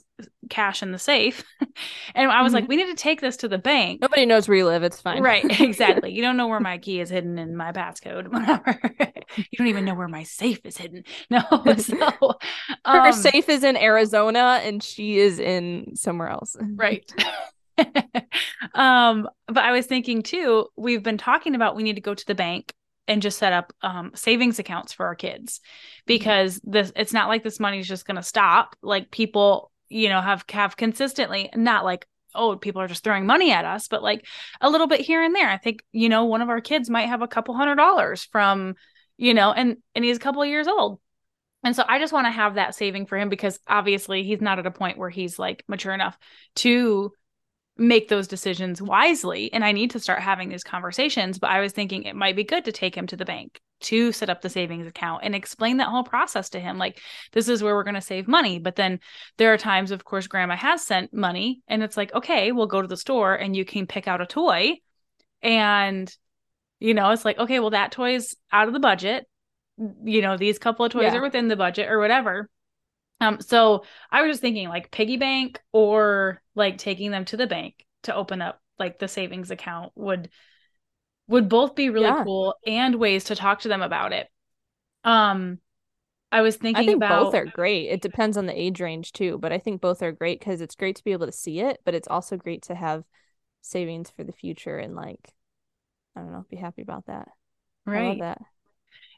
cash 0.49 0.81
in 0.81 0.93
the 0.93 0.97
safe. 0.97 1.43
and 2.15 2.31
I 2.31 2.41
was 2.41 2.53
mm-hmm. 2.53 2.61
like, 2.61 2.69
we 2.69 2.77
need 2.77 2.87
to 2.87 2.95
take 2.95 3.19
this 3.19 3.35
to 3.37 3.49
the 3.49 3.57
bank. 3.57 3.99
Nobody 3.99 4.25
knows 4.25 4.47
where 4.47 4.57
you 4.57 4.65
live. 4.65 4.83
It's 4.83 5.01
fine. 5.01 5.21
Right. 5.21 5.43
Exactly. 5.65 6.13
you 6.13 6.21
don't 6.21 6.37
know 6.37 6.47
where 6.47 6.61
my 6.61 6.77
key 6.77 7.01
is 7.01 7.09
hidden 7.09 7.37
in 7.37 7.57
my 7.57 7.73
passcode, 7.73 8.27
whatever. 8.31 8.79
you 9.35 9.57
don't 9.57 9.67
even 9.67 9.83
know 9.83 9.95
where 9.95 10.07
my 10.07 10.23
safe 10.23 10.61
is 10.63 10.77
hidden. 10.77 11.03
No. 11.29 11.41
So 11.77 12.37
um, 12.85 13.05
her 13.05 13.11
safe 13.11 13.49
is 13.49 13.65
in 13.65 13.75
Arizona 13.75 14.61
and 14.63 14.81
she 14.81 15.17
is 15.17 15.39
in 15.39 15.95
somewhere 15.95 16.29
else. 16.29 16.55
right. 16.75 17.11
um, 18.75 19.27
but 19.47 19.57
I 19.57 19.73
was 19.73 19.87
thinking 19.87 20.23
too, 20.23 20.67
we've 20.77 21.03
been 21.03 21.17
talking 21.17 21.55
about 21.55 21.75
we 21.75 21.83
need 21.83 21.95
to 21.95 22.01
go 22.01 22.13
to 22.13 22.25
the 22.25 22.35
bank 22.35 22.73
and 23.07 23.21
just 23.21 23.37
set 23.37 23.53
up 23.53 23.73
um, 23.81 24.11
savings 24.15 24.59
accounts 24.59 24.93
for 24.93 25.05
our 25.05 25.15
kids. 25.15 25.61
Because 26.05 26.59
this 26.63 26.91
it's 26.95 27.13
not 27.13 27.27
like 27.27 27.43
this 27.43 27.59
money 27.59 27.79
is 27.79 27.87
just 27.87 28.05
going 28.05 28.15
to 28.15 28.23
stop. 28.23 28.75
Like 28.81 29.11
people 29.11 29.71
you 29.89 30.09
know 30.09 30.21
have 30.21 30.43
have 30.49 30.77
consistently 30.77 31.49
not 31.55 31.85
like 31.85 32.07
oh 32.33 32.57
people 32.57 32.81
are 32.81 32.87
just 32.87 33.03
throwing 33.03 33.27
money 33.27 33.51
at 33.51 33.65
us 33.65 33.87
but 33.87 34.01
like 34.01 34.25
a 34.59 34.69
little 34.69 34.87
bit 34.87 35.01
here 35.01 35.23
and 35.23 35.35
there. 35.35 35.49
I 35.49 35.57
think 35.57 35.83
you 35.91 36.09
know 36.09 36.25
one 36.25 36.41
of 36.41 36.49
our 36.49 36.61
kids 36.61 36.89
might 36.89 37.09
have 37.09 37.21
a 37.21 37.27
couple 37.27 37.55
hundred 37.55 37.75
dollars 37.75 38.23
from 38.31 38.75
you 39.17 39.33
know 39.33 39.51
and 39.51 39.77
and 39.93 40.03
he's 40.03 40.17
a 40.17 40.21
couple 40.21 40.41
of 40.41 40.49
years 40.49 40.67
old. 40.67 40.99
And 41.63 41.75
so 41.75 41.83
I 41.87 41.97
just 41.97 42.13
want 42.13 42.27
to 42.27 42.31
have 42.31 42.55
that 42.55 42.75
saving 42.75 43.07
for 43.07 43.17
him 43.17 43.27
because 43.27 43.59
obviously 43.67 44.23
he's 44.23 44.41
not 44.41 44.59
at 44.59 44.67
a 44.67 44.71
point 44.71 44.99
where 44.99 45.09
he's 45.09 45.39
like 45.39 45.63
mature 45.67 45.93
enough 45.93 46.15
to 46.57 47.11
make 47.77 48.07
those 48.07 48.27
decisions 48.27 48.81
wisely 48.81 49.51
and 49.51 49.63
i 49.63 49.71
need 49.71 49.91
to 49.91 49.99
start 49.99 50.21
having 50.21 50.49
these 50.49 50.63
conversations 50.63 51.39
but 51.39 51.49
i 51.49 51.59
was 51.59 51.73
thinking 51.73 52.03
it 52.03 52.15
might 52.15 52.35
be 52.35 52.43
good 52.43 52.65
to 52.65 52.71
take 52.71 52.95
him 52.95 53.05
to 53.05 53.17
the 53.17 53.25
bank 53.25 53.59
to 53.81 54.11
set 54.11 54.29
up 54.29 54.41
the 54.41 54.49
savings 54.49 54.87
account 54.87 55.21
and 55.23 55.35
explain 55.35 55.77
that 55.77 55.89
whole 55.89 56.03
process 56.03 56.49
to 56.49 56.59
him 56.59 56.77
like 56.77 56.99
this 57.33 57.47
is 57.47 57.61
where 57.61 57.75
we're 57.75 57.83
going 57.83 57.95
to 57.95 58.01
save 58.01 58.27
money. 58.27 58.59
But 58.59 58.75
then 58.75 58.99
there 59.37 59.53
are 59.53 59.57
times 59.57 59.91
of 59.91 60.03
course 60.03 60.27
grandma 60.27 60.55
has 60.55 60.85
sent 60.85 61.13
money 61.13 61.61
and 61.67 61.83
it's 61.83 61.97
like 61.97 62.13
okay 62.13 62.51
we'll 62.51 62.67
go 62.67 62.81
to 62.81 62.87
the 62.87 62.97
store 62.97 63.35
and 63.35 63.55
you 63.55 63.65
can 63.65 63.87
pick 63.87 64.07
out 64.07 64.21
a 64.21 64.25
toy. 64.25 64.77
And 65.41 66.11
you 66.79 66.93
know 66.93 67.11
it's 67.11 67.25
like 67.25 67.37
okay 67.37 67.59
well 67.59 67.71
that 67.71 67.91
toy's 67.91 68.35
out 68.51 68.67
of 68.67 68.73
the 68.73 68.79
budget. 68.79 69.27
You 69.77 70.21
know 70.21 70.37
these 70.37 70.57
couple 70.57 70.85
of 70.85 70.91
toys 70.91 71.13
yeah. 71.13 71.17
are 71.17 71.21
within 71.21 71.47
the 71.47 71.55
budget 71.55 71.89
or 71.89 71.99
whatever 71.99 72.49
um, 73.21 73.39
so 73.39 73.83
I 74.11 74.21
was 74.21 74.31
just 74.31 74.41
thinking 74.41 74.67
like 74.67 74.91
piggy 74.91 75.17
bank 75.17 75.61
or 75.71 76.41
like 76.53 76.77
taking 76.77 77.11
them 77.11 77.25
to 77.25 77.37
the 77.37 77.47
bank 77.47 77.85
to 78.03 78.15
open 78.15 78.41
up 78.41 78.61
like 78.77 78.99
the 78.99 79.07
savings 79.07 79.51
account 79.51 79.93
would 79.95 80.29
would 81.27 81.49
both 81.49 81.75
be 81.75 81.89
really 81.89 82.05
yeah. 82.05 82.23
cool 82.23 82.55
and 82.67 82.95
ways 82.95 83.25
to 83.25 83.35
talk 83.35 83.61
to 83.61 83.67
them 83.67 83.81
about 83.81 84.13
it. 84.13 84.27
Um 85.03 85.59
I 86.31 86.41
was 86.41 86.57
thinking 86.57 86.83
I 86.83 86.85
think 86.85 86.97
about 86.97 87.25
both 87.25 87.35
are 87.35 87.45
great. 87.45 87.87
It 87.89 88.01
depends 88.01 88.35
on 88.35 88.45
the 88.45 88.59
age 88.59 88.81
range 88.81 89.13
too, 89.13 89.37
but 89.37 89.53
I 89.53 89.57
think 89.57 89.79
both 89.79 90.01
are 90.01 90.11
great 90.11 90.39
because 90.39 90.59
it's 90.59 90.75
great 90.75 90.97
to 90.97 91.03
be 91.03 91.13
able 91.13 91.27
to 91.27 91.31
see 91.31 91.61
it, 91.61 91.79
but 91.85 91.95
it's 91.95 92.07
also 92.07 92.35
great 92.35 92.63
to 92.63 92.75
have 92.75 93.05
savings 93.61 94.09
for 94.09 94.23
the 94.23 94.33
future 94.33 94.77
and 94.77 94.95
like 94.95 95.33
I 96.15 96.21
don't 96.21 96.31
know, 96.31 96.45
be 96.49 96.57
happy 96.57 96.81
about 96.81 97.05
that. 97.07 97.29
Right. 97.85 98.19
that. 98.19 98.39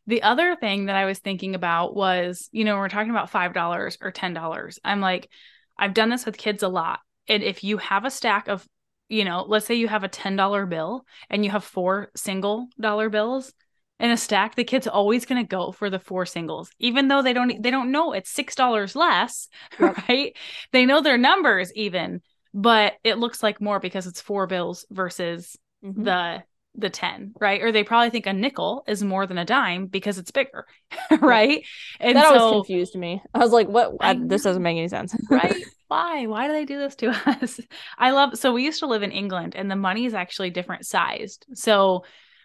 The 0.08 0.24
other 0.24 0.56
thing 0.56 0.86
that 0.86 0.96
I 0.96 1.06
was 1.06 1.20
thinking 1.20 1.54
about 1.54 1.96
was, 1.96 2.50
you 2.52 2.64
know, 2.64 2.78
we're 2.78 2.90
talking 2.90 3.12
about 3.12 3.32
$5 3.32 3.98
or 4.02 4.12
$10. 4.12 4.80
I'm 4.84 5.02
like, 5.02 5.30
I've 5.78 5.94
done 5.94 6.10
this 6.10 6.26
with 6.26 6.38
kids 6.38 6.64
a 6.64 6.70
lot. 6.70 7.00
And 7.28 7.44
if 7.44 7.64
you 7.64 7.78
have 7.78 8.06
a 8.06 8.12
stack 8.12 8.48
of, 8.48 8.66
you 9.10 9.26
know, 9.26 9.46
let's 9.48 9.66
say 9.66 9.76
you 9.76 9.88
have 9.88 10.04
a 10.04 10.10
$10 10.10 10.70
bill 10.70 11.06
and 11.30 11.44
you 11.44 11.52
have 11.52 11.64
four 11.64 12.10
single 12.16 12.68
dollar 12.80 13.10
bills 13.10 13.54
in 14.00 14.12
a 14.12 14.18
stack, 14.18 14.56
the 14.56 14.64
kid's 14.64 14.88
always 14.88 15.26
going 15.26 15.44
to 15.44 15.48
go 15.48 15.72
for 15.72 15.90
the 15.90 16.00
four 16.00 16.26
singles, 16.26 16.72
even 16.80 17.08
though 17.08 17.22
they 17.22 17.34
don't, 17.34 17.62
they 17.62 17.72
don't 17.72 17.92
know 17.92 18.14
it's 18.14 18.34
$6 18.34 18.96
less, 18.96 19.50
yep. 19.80 19.98
right? 20.08 20.38
They 20.72 20.86
know 20.86 21.02
their 21.02 21.18
numbers 21.18 21.74
even, 21.76 22.22
but 22.54 22.94
it 23.04 23.18
looks 23.18 23.44
like 23.44 23.60
more 23.60 23.80
because 23.80 24.08
it's 24.08 24.22
four 24.22 24.48
bills 24.48 24.86
versus 24.90 25.58
mm-hmm. 25.84 26.04
the 26.04 26.44
the 26.78 26.90
10, 26.90 27.34
right? 27.40 27.62
Or 27.62 27.72
they 27.72 27.84
probably 27.84 28.10
think 28.10 28.28
a 28.28 28.34
nickel 28.34 28.84
is 28.88 29.04
more 29.04 29.26
than 29.26 29.38
a 29.38 29.46
dime 29.46 29.88
because 29.88 30.18
it's 30.18 30.32
bigger, 30.32 30.66
right? 31.22 31.66
And 32.00 32.16
that 32.16 32.28
so, 32.28 32.40
always 32.40 32.68
confused 32.68 32.96
me. 32.96 33.22
I 33.34 33.40
was 33.40 33.52
like, 33.52 33.68
what? 33.68 33.94
I, 34.00 34.18
this 34.20 34.44
doesn't 34.44 34.64
make 34.64 34.78
any 34.78 34.88
sense. 34.88 35.16
right? 35.30 35.56
Why? 35.88 36.28
Why 36.28 36.48
do 36.48 36.54
they 36.54 36.66
do 36.66 36.78
this 36.78 36.96
to 36.98 37.10
us? 37.26 37.60
I 37.98 38.12
love, 38.12 38.38
so 38.38 38.54
we 38.54 38.64
used 38.64 38.80
to 38.80 38.88
live 38.88 39.04
in 39.04 39.12
England 39.12 39.56
and 39.56 39.70
the 39.70 39.76
money 39.76 40.06
is 40.06 40.14
actually 40.14 40.52
different 40.52 40.86
sized. 40.86 41.46
So, 41.54 42.04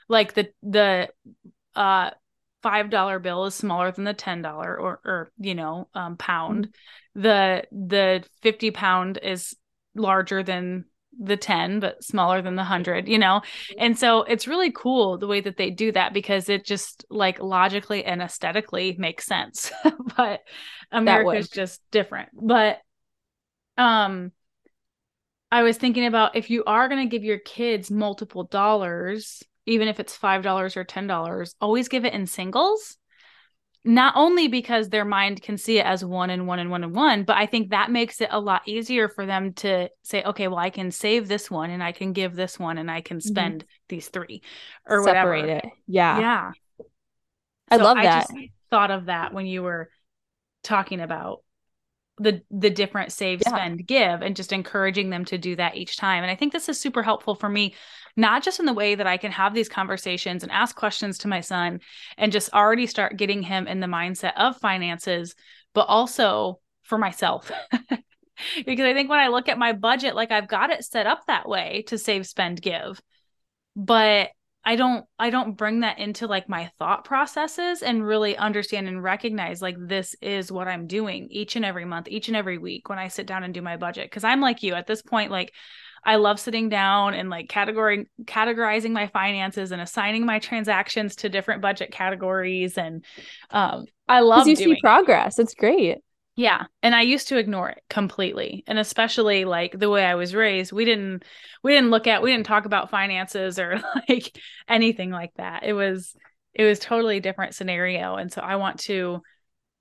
like 0.09 0.35
the, 0.35 0.49
the, 0.63 1.09
uh, 1.75 2.11
five 2.63 2.91
dollar 2.91 3.19
bill 3.19 3.47
is 3.47 3.55
smaller 3.55 3.91
than 3.91 4.05
the 4.05 4.15
ten 4.15 4.41
dollar 4.41 4.79
or 4.79 5.01
or 5.05 5.33
you 5.37 5.55
know 5.55 5.89
um 5.95 6.17
pound 6.17 6.69
mm-hmm. 6.69 7.23
the 7.23 7.65
the 7.73 8.25
50 8.43 8.71
pound 8.71 9.19
is 9.21 9.57
larger 9.97 10.43
than 10.45 10.85
the 11.19 11.37
10 11.37 11.81
but 11.81 12.03
smaller 12.03 12.43
than 12.43 12.57
the 12.57 12.63
100 12.63 13.09
you 13.09 13.19
know? 13.19 13.43
And 13.79 13.99
so 13.99 14.23
it's 14.23 14.49
really 14.49 14.73
cool 14.73 15.19
the 15.19 15.27
way 15.27 15.41
that 15.41 15.57
they 15.57 15.71
do 15.71 15.93
that 15.93 16.13
because 16.13 16.49
it 16.49 16.65
just 16.65 17.05
like 17.11 17.41
logically 17.41 18.05
and 18.05 18.23
aesthetically 18.23 18.97
makes 18.99 19.27
sense. 19.27 19.71
But 20.17 20.41
america's 20.91 21.49
just 21.49 21.81
different. 21.91 22.31
But 22.35 22.81
um 23.79 24.33
i 25.51 25.63
was 25.63 25.79
thinking 25.79 26.07
about 26.07 26.37
if 26.37 26.51
you 26.51 26.65
are 26.65 26.89
going 26.89 27.03
to 27.03 27.11
give 27.11 27.25
your 27.25 27.39
kids 27.39 27.91
multiple 27.91 28.45
dollars 28.45 29.43
even 29.65 29.89
if 29.89 30.01
it's 30.01 30.19
$5 30.19 30.77
or 30.77 30.85
$10 30.85 31.55
always 31.61 31.89
give 31.89 32.05
it 32.05 32.13
in 32.13 32.27
singles 32.27 32.97
not 33.85 34.15
only 34.17 34.47
because 34.47 34.89
their 34.89 35.05
mind 35.05 35.43
can 35.43 35.57
see 35.57 35.79
it 35.79 35.87
as 35.87 36.05
one 36.05 36.31
and 36.31 36.47
one 36.47 36.61
and 36.61 36.71
one 36.71 36.85
and 36.85 36.95
one, 36.95 37.25
but 37.25 37.37
I 37.37 37.47
think 37.47 37.71
that 37.71 37.91
makes 37.91 38.21
it 38.21 38.29
a 38.31 38.39
lot 38.39 38.63
easier 38.67 39.09
for 39.09 39.27
them 39.27 39.55
to 39.55 39.89
say, 40.03 40.23
okay, 40.23 40.47
well, 40.47 40.59
I 40.59 40.71
can 40.71 40.93
save 40.93 41.27
this 41.27 41.51
one 41.51 41.71
and 41.71 41.83
I 41.83 41.91
can 41.91 42.13
give 42.13 42.37
this 42.37 42.59
one 42.59 42.79
and 42.79 42.91
I 42.91 43.01
can 43.01 43.19
mm-hmm. 43.19 43.29
spend 43.29 43.55
mm-hmm. 43.61 43.85
these 43.89 44.09
three 44.09 44.43
or 44.87 45.03
Separate 45.03 45.41
whatever. 45.41 45.59
it. 45.59 45.65
Yeah. 45.89 46.21
Yeah. 46.21 46.51
I 47.71 47.79
so 47.79 47.85
love 47.85 47.97
that. 47.97 48.27
I 48.31 48.51
thought 48.71 48.93
of 48.93 49.07
that 49.07 49.35
when 49.35 49.47
you 49.47 49.63
were 49.63 49.91
talking 50.63 51.01
about 51.01 51.43
the 52.19 52.43
the 52.51 52.71
different 52.71 53.11
save 53.11 53.43
yeah. 53.45 53.49
spend 53.49 53.87
give 53.87 54.23
and 54.23 54.37
just 54.37 54.53
encouraging 54.53 55.11
them 55.11 55.25
to 55.25 55.39
do 55.39 55.57
that 55.57 55.77
each 55.77 55.97
time. 55.97 56.23
And 56.23 56.31
i 56.31 56.35
think 56.35 56.53
this 56.53 56.69
is 56.69 56.81
super 56.81 57.03
helpful 57.03 57.35
for 57.35 57.49
me 57.49 57.75
not 58.17 58.43
just 58.43 58.61
in 58.61 58.67
the 58.67 58.75
way 58.75 58.95
that 58.95 59.07
i 59.07 59.17
can 59.17 59.33
have 59.33 59.55
these 59.55 59.69
conversations 59.69 60.43
and 60.43 60.53
ask 60.53 60.77
questions 60.77 61.19
to 61.19 61.29
my 61.29 61.41
son 61.41 61.81
and 62.19 62.31
just 62.31 62.53
already 62.53 62.87
start 62.87 63.17
getting 63.17 63.43
him 63.43 63.67
in 63.67 63.81
the 63.81 63.87
mindset 63.87 64.35
of 64.37 64.59
finances 64.59 65.35
but 65.75 65.87
also 65.89 66.61
for 66.83 66.99
myself. 66.99 67.51
Because 68.67 68.87
i 68.87 68.95
think 68.95 69.09
when 69.09 69.21
i 69.21 69.29
look 69.29 69.49
at 69.49 69.59
my 69.59 69.73
budget 69.73 70.17
like 70.17 70.33
i've 70.33 70.49
got 70.49 70.71
it 70.71 70.85
set 70.85 71.07
up 71.07 71.21
that 71.27 71.49
way 71.49 71.85
to 71.89 71.99
save 71.99 72.27
spend 72.27 72.61
give. 72.61 73.01
But 73.77 74.31
I 74.65 74.77
don't 74.77 75.05
I 75.19 75.31
don't 75.31 75.57
bring 75.57 75.81
that 75.81 75.99
into 75.99 76.27
like 76.27 76.49
my 76.49 76.71
thought 76.79 77.05
processes 77.05 77.83
and 77.83 78.07
really 78.07 78.37
understand 78.37 78.87
and 78.87 79.03
recognize 79.03 79.61
like 79.61 79.77
this 79.79 80.15
is 80.23 80.53
what 80.53 80.69
I'm 80.69 80.87
doing 80.87 81.29
each 81.31 81.57
and 81.57 81.65
every 81.65 81.85
month, 81.85 82.09
each 82.09 82.29
and 82.29 82.37
every 82.37 82.59
week 82.59 82.89
when 82.89 82.99
I 82.99 83.09
sit 83.09 83.27
down 83.27 83.43
and 83.43 83.53
do 83.53 83.63
my 83.63 83.77
budget 83.77 84.11
cuz 84.11 84.25
I'm 84.25 84.41
like 84.41 84.63
you 84.63 84.75
at 84.75 84.87
this 84.87 85.03
point 85.03 85.31
like 85.31 85.53
I 86.05 86.17
love 86.17 86.41
sitting 86.41 86.69
down 86.69 87.15
and 87.15 87.31
like 87.31 87.49
category 87.49 88.09
categorizing 88.25 88.91
my 88.91 89.07
finances 89.09 89.73
and 89.73 89.81
assigning 89.81 90.27
my 90.27 90.39
transactions 90.39 91.17
to 91.17 91.29
different 91.29 91.63
budget 91.63 91.91
categories 91.93 92.79
and 92.79 93.05
um 93.51 93.87
I 94.09 94.21
love 94.21 94.47
you 94.47 94.57
see 94.57 94.77
progress. 94.81 95.39
It's 95.39 95.55
great. 95.55 95.99
Yeah. 96.35 96.65
And 96.83 96.95
I 96.95 97.03
used 97.03 97.29
to 97.29 97.37
ignore 97.37 97.69
it 97.69 97.83
completely. 97.91 98.65
And 98.67 98.79
especially 98.79 99.45
like 99.45 99.79
the 99.79 99.91
way 99.91 100.05
I 100.05 100.15
was 100.15 100.35
raised, 100.35 100.73
we 100.73 100.85
didn't 100.85 101.25
we 101.63 101.73
didn't 101.73 101.91
look 101.91 102.07
at 102.07 102.23
we 102.23 102.33
didn't 102.33 102.47
talk 102.47 102.65
about 102.65 102.91
finances 102.91 103.59
or 103.59 103.83
like 104.09 104.37
anything 104.69 105.11
like 105.11 105.33
that. 105.37 105.65
It 105.65 105.75
was 105.75 106.17
it 106.55 106.65
was 106.65 106.79
totally 106.79 107.21
different 107.21 107.55
scenario. 107.55 108.17
And 108.17 108.33
so 108.33 108.41
I 108.41 108.57
want 108.57 108.81
to 108.81 109.21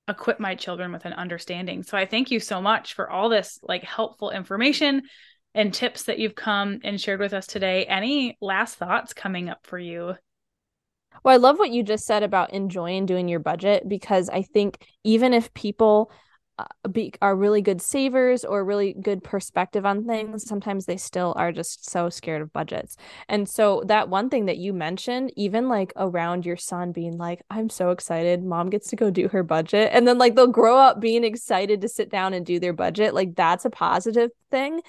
equip 0.08 0.40
my 0.40 0.56
children 0.56 0.92
with 0.92 1.06
an 1.06 1.14
understanding. 1.14 1.84
So 1.84 1.98
I 1.98 2.06
thank 2.06 2.32
you 2.32 2.40
so 2.40 2.62
much 2.62 2.96
for 2.96 3.10
all 3.10 3.30
this 3.30 3.60
like 3.64 3.84
helpful 3.84 4.30
information 4.32 5.04
and 5.54 5.74
tips 5.74 6.04
that 6.04 6.20
you've 6.20 6.36
come 6.36 6.80
and 6.84 7.00
shared 7.00 7.20
with 7.20 7.34
us 7.34 7.48
today. 7.48 7.86
Any 7.86 8.38
last 8.42 8.76
thoughts 8.76 9.14
coming 9.14 9.50
up 9.50 9.66
for 9.66 9.80
you? 9.80 10.16
Well, 11.24 11.34
I 11.34 11.38
love 11.38 11.60
what 11.60 11.72
you 11.72 11.84
just 11.84 12.06
said 12.06 12.24
about 12.24 12.54
enjoying 12.54 13.06
doing 13.06 13.28
your 13.28 13.40
budget 13.40 13.88
because 13.88 14.30
I 14.30 14.42
think 14.42 14.86
even 15.04 15.34
if 15.34 15.54
people 15.54 16.12
be 16.92 17.14
are 17.22 17.36
really 17.36 17.62
good 17.62 17.82
savers 17.82 18.44
or 18.44 18.64
really 18.64 18.94
good 18.94 19.24
perspective 19.24 19.86
on 19.86 20.06
things 20.06 20.48
sometimes 20.48 20.86
they 20.86 20.98
still 20.98 21.34
are 21.38 21.52
just 21.52 21.90
so 21.90 22.10
scared 22.10 22.42
of 22.42 22.54
budgets. 22.54 22.98
And 23.28 23.48
so 23.48 23.84
that 23.88 24.10
one 24.10 24.30
thing 24.30 24.46
that 24.46 24.58
you 24.58 24.74
mentioned 24.74 25.32
even 25.36 25.70
like 25.70 25.94
around 25.96 26.46
your 26.46 26.58
son 26.58 26.92
being 26.92 27.18
like 27.18 27.42
i'm 27.50 27.70
so 27.70 27.92
excited 27.92 28.44
mom 28.44 28.70
gets 28.70 28.90
to 28.90 28.96
go 28.96 29.10
do 29.10 29.28
her 29.28 29.44
budget 29.44 29.90
and 29.94 30.08
then 30.08 30.18
like 30.18 30.36
they'll 30.36 30.48
grow 30.48 30.78
up 30.78 31.00
being 31.00 31.24
excited 31.24 31.82
to 31.82 31.88
sit 31.88 32.10
down 32.10 32.34
and 32.34 32.46
do 32.46 32.60
their 32.60 32.74
budget 32.74 33.14
like 33.14 33.36
that's 33.36 33.66
a 33.66 33.70
positive 33.70 34.32
thing. 34.50 34.82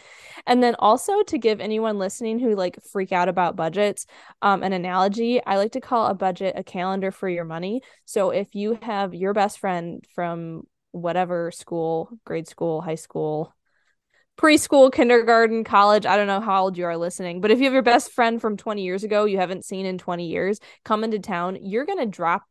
And 0.46 0.62
then 0.62 0.74
also 0.78 1.22
to 1.22 1.38
give 1.38 1.60
anyone 1.60 1.98
listening 1.98 2.38
who 2.38 2.54
like 2.54 2.78
freak 2.92 3.12
out 3.12 3.28
about 3.28 3.56
budgets 3.56 4.06
um, 4.42 4.62
an 4.62 4.72
analogy 4.72 5.40
i 5.46 5.56
like 5.56 5.72
to 5.72 5.80
call 5.80 6.06
a 6.06 6.14
budget 6.14 6.54
a 6.56 6.64
calendar 6.64 7.10
for 7.10 7.28
your 7.28 7.44
money. 7.44 7.82
So 8.04 8.30
if 8.30 8.54
you 8.54 8.78
have 8.82 9.14
your 9.14 9.32
best 9.32 9.58
friend 9.60 10.04
from 10.14 10.64
whatever 10.92 11.50
school, 11.50 12.10
grade 12.24 12.46
school, 12.48 12.80
high 12.80 12.94
school, 12.94 13.54
preschool, 14.38 14.92
kindergarten, 14.92 15.64
college. 15.64 16.06
I 16.06 16.16
don't 16.16 16.26
know 16.26 16.40
how 16.40 16.62
old 16.62 16.78
you 16.78 16.84
are 16.86 16.96
listening, 16.96 17.40
but 17.40 17.50
if 17.50 17.58
you 17.58 17.64
have 17.64 17.72
your 17.72 17.82
best 17.82 18.12
friend 18.12 18.40
from 18.40 18.56
20 18.56 18.82
years 18.82 19.04
ago 19.04 19.24
you 19.24 19.38
haven't 19.38 19.64
seen 19.64 19.86
in 19.86 19.98
20 19.98 20.26
years 20.26 20.60
come 20.84 21.04
into 21.04 21.18
town, 21.18 21.58
you're 21.60 21.84
going 21.84 21.98
to 21.98 22.06
drop 22.06 22.44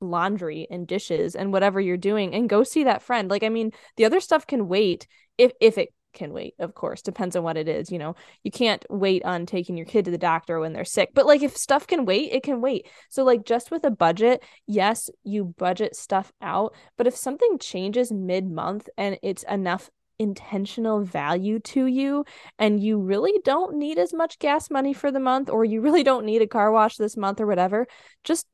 laundry 0.00 0.66
and 0.70 0.86
dishes 0.86 1.36
and 1.36 1.52
whatever 1.52 1.80
you're 1.80 1.96
doing 1.96 2.34
and 2.34 2.48
go 2.48 2.64
see 2.64 2.84
that 2.84 3.02
friend. 3.02 3.30
Like 3.30 3.42
I 3.42 3.48
mean, 3.48 3.72
the 3.96 4.04
other 4.06 4.20
stuff 4.20 4.46
can 4.46 4.68
wait 4.68 5.06
if 5.38 5.52
if 5.60 5.78
it 5.78 5.90
can 6.12 6.32
wait, 6.32 6.54
of 6.58 6.74
course. 6.74 7.02
Depends 7.02 7.36
on 7.36 7.42
what 7.42 7.56
it 7.56 7.68
is. 7.68 7.90
You 7.90 7.98
know, 7.98 8.14
you 8.42 8.50
can't 8.50 8.84
wait 8.88 9.24
on 9.24 9.46
taking 9.46 9.76
your 9.76 9.86
kid 9.86 10.04
to 10.04 10.10
the 10.10 10.18
doctor 10.18 10.60
when 10.60 10.72
they're 10.72 10.84
sick. 10.84 11.10
But 11.14 11.26
like 11.26 11.42
if 11.42 11.56
stuff 11.56 11.86
can 11.86 12.04
wait, 12.04 12.32
it 12.32 12.42
can 12.42 12.60
wait. 12.60 12.86
So 13.08 13.24
like 13.24 13.44
just 13.44 13.70
with 13.70 13.84
a 13.84 13.90
budget, 13.90 14.42
yes, 14.66 15.10
you 15.24 15.44
budget 15.44 15.96
stuff 15.96 16.32
out, 16.40 16.74
but 16.96 17.06
if 17.06 17.16
something 17.16 17.58
changes 17.58 18.12
mid-month 18.12 18.88
and 18.96 19.18
it's 19.22 19.42
enough 19.44 19.90
intentional 20.18 21.02
value 21.02 21.58
to 21.60 21.86
you 21.86 22.26
and 22.58 22.78
you 22.82 22.98
really 23.00 23.40
don't 23.42 23.76
need 23.76 23.98
as 23.98 24.12
much 24.12 24.38
gas 24.38 24.70
money 24.70 24.92
for 24.92 25.10
the 25.10 25.18
month 25.18 25.48
or 25.48 25.64
you 25.64 25.80
really 25.80 26.02
don't 26.02 26.26
need 26.26 26.42
a 26.42 26.46
car 26.46 26.70
wash 26.70 26.96
this 26.96 27.16
month 27.16 27.40
or 27.40 27.46
whatever, 27.46 27.86
just 28.22 28.46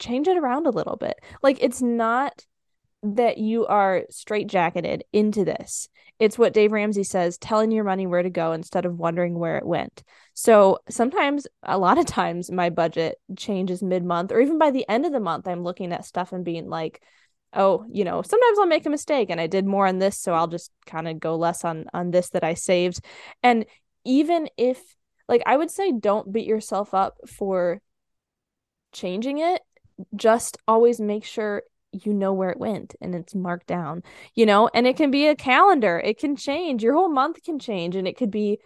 change 0.00 0.26
it 0.26 0.36
around 0.36 0.66
a 0.66 0.70
little 0.70 0.96
bit. 0.96 1.14
Like 1.40 1.58
it's 1.60 1.80
not 1.80 2.44
that 3.04 3.36
you 3.36 3.66
are 3.66 4.04
straitjacketed 4.10 5.02
into 5.12 5.44
this. 5.44 5.88
It's 6.18 6.38
what 6.38 6.54
Dave 6.54 6.72
Ramsey 6.72 7.04
says 7.04 7.36
telling 7.36 7.70
your 7.70 7.84
money 7.84 8.06
where 8.06 8.22
to 8.22 8.30
go 8.30 8.52
instead 8.52 8.86
of 8.86 8.98
wondering 8.98 9.38
where 9.38 9.58
it 9.58 9.66
went. 9.66 10.02
So 10.32 10.78
sometimes, 10.88 11.46
a 11.62 11.76
lot 11.76 11.98
of 11.98 12.06
times, 12.06 12.50
my 12.50 12.70
budget 12.70 13.16
changes 13.36 13.82
mid 13.82 14.04
month 14.04 14.32
or 14.32 14.40
even 14.40 14.58
by 14.58 14.70
the 14.70 14.88
end 14.88 15.04
of 15.04 15.12
the 15.12 15.20
month. 15.20 15.46
I'm 15.46 15.62
looking 15.62 15.92
at 15.92 16.06
stuff 16.06 16.32
and 16.32 16.44
being 16.44 16.68
like, 16.68 17.02
oh, 17.52 17.84
you 17.90 18.04
know, 18.04 18.22
sometimes 18.22 18.58
I'll 18.58 18.66
make 18.66 18.86
a 18.86 18.90
mistake 18.90 19.28
and 19.30 19.40
I 19.40 19.48
did 19.48 19.66
more 19.66 19.86
on 19.86 19.98
this. 19.98 20.18
So 20.18 20.32
I'll 20.32 20.48
just 20.48 20.70
kind 20.86 21.06
of 21.06 21.20
go 21.20 21.36
less 21.36 21.64
on 21.64 21.86
on 21.92 22.10
this 22.10 22.30
that 22.30 22.44
I 22.44 22.54
saved. 22.54 23.04
And 23.42 23.66
even 24.04 24.48
if, 24.56 24.80
like, 25.28 25.42
I 25.46 25.56
would 25.56 25.70
say 25.70 25.92
don't 25.92 26.32
beat 26.32 26.46
yourself 26.46 26.94
up 26.94 27.16
for 27.28 27.80
changing 28.92 29.38
it 29.38 29.60
just 30.14 30.58
always 30.66 31.00
make 31.00 31.24
sure 31.24 31.62
you 32.04 32.12
know 32.12 32.32
where 32.32 32.50
it 32.50 32.58
went 32.58 32.94
and 33.00 33.14
it's 33.14 33.34
marked 33.34 33.66
down, 33.66 34.02
you 34.34 34.46
know, 34.46 34.68
and 34.74 34.86
it 34.86 34.96
can 34.96 35.10
be 35.10 35.26
a 35.26 35.36
calendar. 35.36 36.00
It 36.02 36.18
can 36.18 36.36
change. 36.36 36.82
Your 36.82 36.94
whole 36.94 37.08
month 37.08 37.42
can 37.42 37.58
change 37.58 37.96
and 37.96 38.08
it 38.08 38.16
could 38.16 38.30
be 38.30 38.58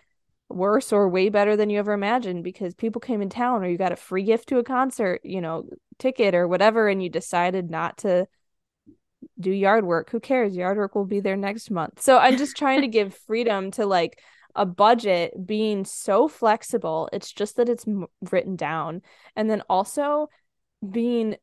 worse 0.48 0.92
or 0.92 1.08
way 1.08 1.28
better 1.28 1.56
than 1.56 1.70
you 1.70 1.78
ever 1.78 1.92
imagined 1.92 2.42
because 2.42 2.74
people 2.74 3.00
came 3.00 3.20
in 3.20 3.28
town 3.28 3.62
or 3.62 3.68
you 3.68 3.76
got 3.76 3.92
a 3.92 3.96
free 3.96 4.22
gift 4.22 4.48
to 4.48 4.58
a 4.58 4.64
concert, 4.64 5.20
you 5.24 5.40
know, 5.40 5.68
ticket 5.98 6.34
or 6.34 6.48
whatever 6.48 6.88
and 6.88 7.02
you 7.02 7.10
decided 7.10 7.70
not 7.70 7.98
to 7.98 8.26
do 9.38 9.50
yard 9.50 9.84
work. 9.84 10.10
Who 10.10 10.20
cares? 10.20 10.56
Yard 10.56 10.78
work 10.78 10.94
will 10.94 11.04
be 11.04 11.20
there 11.20 11.36
next 11.36 11.70
month. 11.70 12.00
So 12.00 12.18
I'm 12.18 12.36
just 12.36 12.56
trying 12.56 12.80
to 12.82 12.88
give 12.88 13.14
freedom 13.14 13.70
to 13.72 13.86
like 13.86 14.20
a 14.54 14.66
budget 14.66 15.34
being 15.46 15.84
so 15.84 16.28
flexible. 16.28 17.08
It's 17.12 17.32
just 17.32 17.56
that 17.56 17.68
it's 17.68 17.84
written 18.30 18.56
down. 18.56 19.02
And 19.36 19.48
then 19.48 19.62
also 19.68 20.28
being 20.88 21.36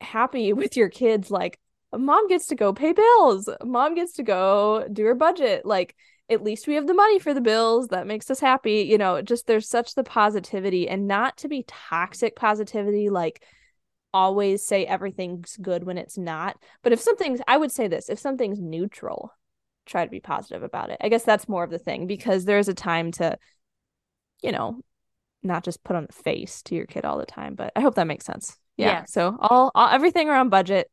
happy 0.00 0.52
with 0.52 0.76
your 0.76 0.88
kids 0.88 1.30
like 1.30 1.58
mom 1.96 2.28
gets 2.28 2.46
to 2.48 2.54
go 2.54 2.72
pay 2.72 2.92
bills. 2.92 3.48
Mom 3.64 3.94
gets 3.94 4.14
to 4.14 4.22
go 4.22 4.86
do 4.92 5.04
her 5.04 5.14
budget. 5.14 5.64
Like 5.64 5.94
at 6.30 6.42
least 6.42 6.66
we 6.66 6.74
have 6.74 6.86
the 6.86 6.94
money 6.94 7.18
for 7.18 7.34
the 7.34 7.40
bills. 7.40 7.88
That 7.88 8.06
makes 8.06 8.30
us 8.30 8.40
happy. 8.40 8.82
You 8.82 8.98
know 8.98 9.22
just 9.22 9.46
there's 9.46 9.68
such 9.68 9.94
the 9.94 10.04
positivity 10.04 10.88
and 10.88 11.06
not 11.06 11.36
to 11.38 11.48
be 11.48 11.64
toxic 11.66 12.36
positivity 12.36 13.10
like 13.10 13.42
always 14.12 14.64
say 14.64 14.86
everything's 14.86 15.56
good 15.56 15.84
when 15.84 15.98
it's 15.98 16.18
not. 16.18 16.56
But 16.82 16.92
if 16.92 17.00
something's 17.00 17.40
i 17.48 17.56
would 17.56 17.72
say 17.72 17.88
this 17.88 18.08
if 18.08 18.18
something's 18.18 18.60
neutral 18.60 19.32
try 19.86 20.04
to 20.04 20.10
be 20.10 20.20
positive 20.20 20.62
about 20.62 20.90
it. 20.90 20.96
I 21.00 21.08
guess 21.10 21.24
that's 21.24 21.48
more 21.48 21.62
of 21.62 21.70
the 21.70 21.78
thing 21.78 22.06
because 22.06 22.44
there's 22.44 22.68
a 22.68 22.74
time 22.74 23.12
to 23.12 23.38
you 24.42 24.52
know 24.52 24.80
not 25.42 25.64
just 25.64 25.84
put 25.84 25.96
on 25.96 26.06
the 26.06 26.12
face 26.12 26.62
to 26.62 26.74
your 26.74 26.86
kid 26.86 27.04
all 27.04 27.18
the 27.18 27.26
time 27.26 27.54
but 27.54 27.72
i 27.76 27.80
hope 27.80 27.94
that 27.94 28.06
makes 28.06 28.24
sense 28.24 28.58
yeah. 28.76 28.86
yeah. 28.86 29.04
So 29.06 29.36
all, 29.40 29.70
all 29.74 29.88
everything 29.88 30.28
around 30.28 30.50
budget, 30.50 30.90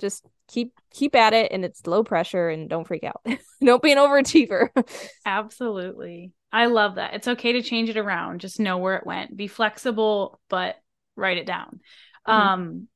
just 0.00 0.24
keep 0.48 0.72
keep 0.92 1.14
at 1.14 1.32
it 1.32 1.52
and 1.52 1.64
it's 1.64 1.86
low 1.86 2.04
pressure 2.04 2.48
and 2.48 2.68
don't 2.68 2.86
freak 2.86 3.04
out. 3.04 3.24
don't 3.64 3.82
be 3.82 3.92
an 3.92 3.98
overachiever. 3.98 4.68
Absolutely. 5.26 6.32
I 6.52 6.66
love 6.66 6.96
that. 6.96 7.14
It's 7.14 7.28
okay 7.28 7.52
to 7.52 7.62
change 7.62 7.88
it 7.88 7.96
around. 7.96 8.40
Just 8.40 8.60
know 8.60 8.78
where 8.78 8.96
it 8.96 9.06
went. 9.06 9.34
Be 9.36 9.46
flexible, 9.46 10.40
but 10.48 10.76
write 11.16 11.38
it 11.38 11.46
down. 11.46 11.80
Mm-hmm. 12.28 12.32
Um 12.32 12.88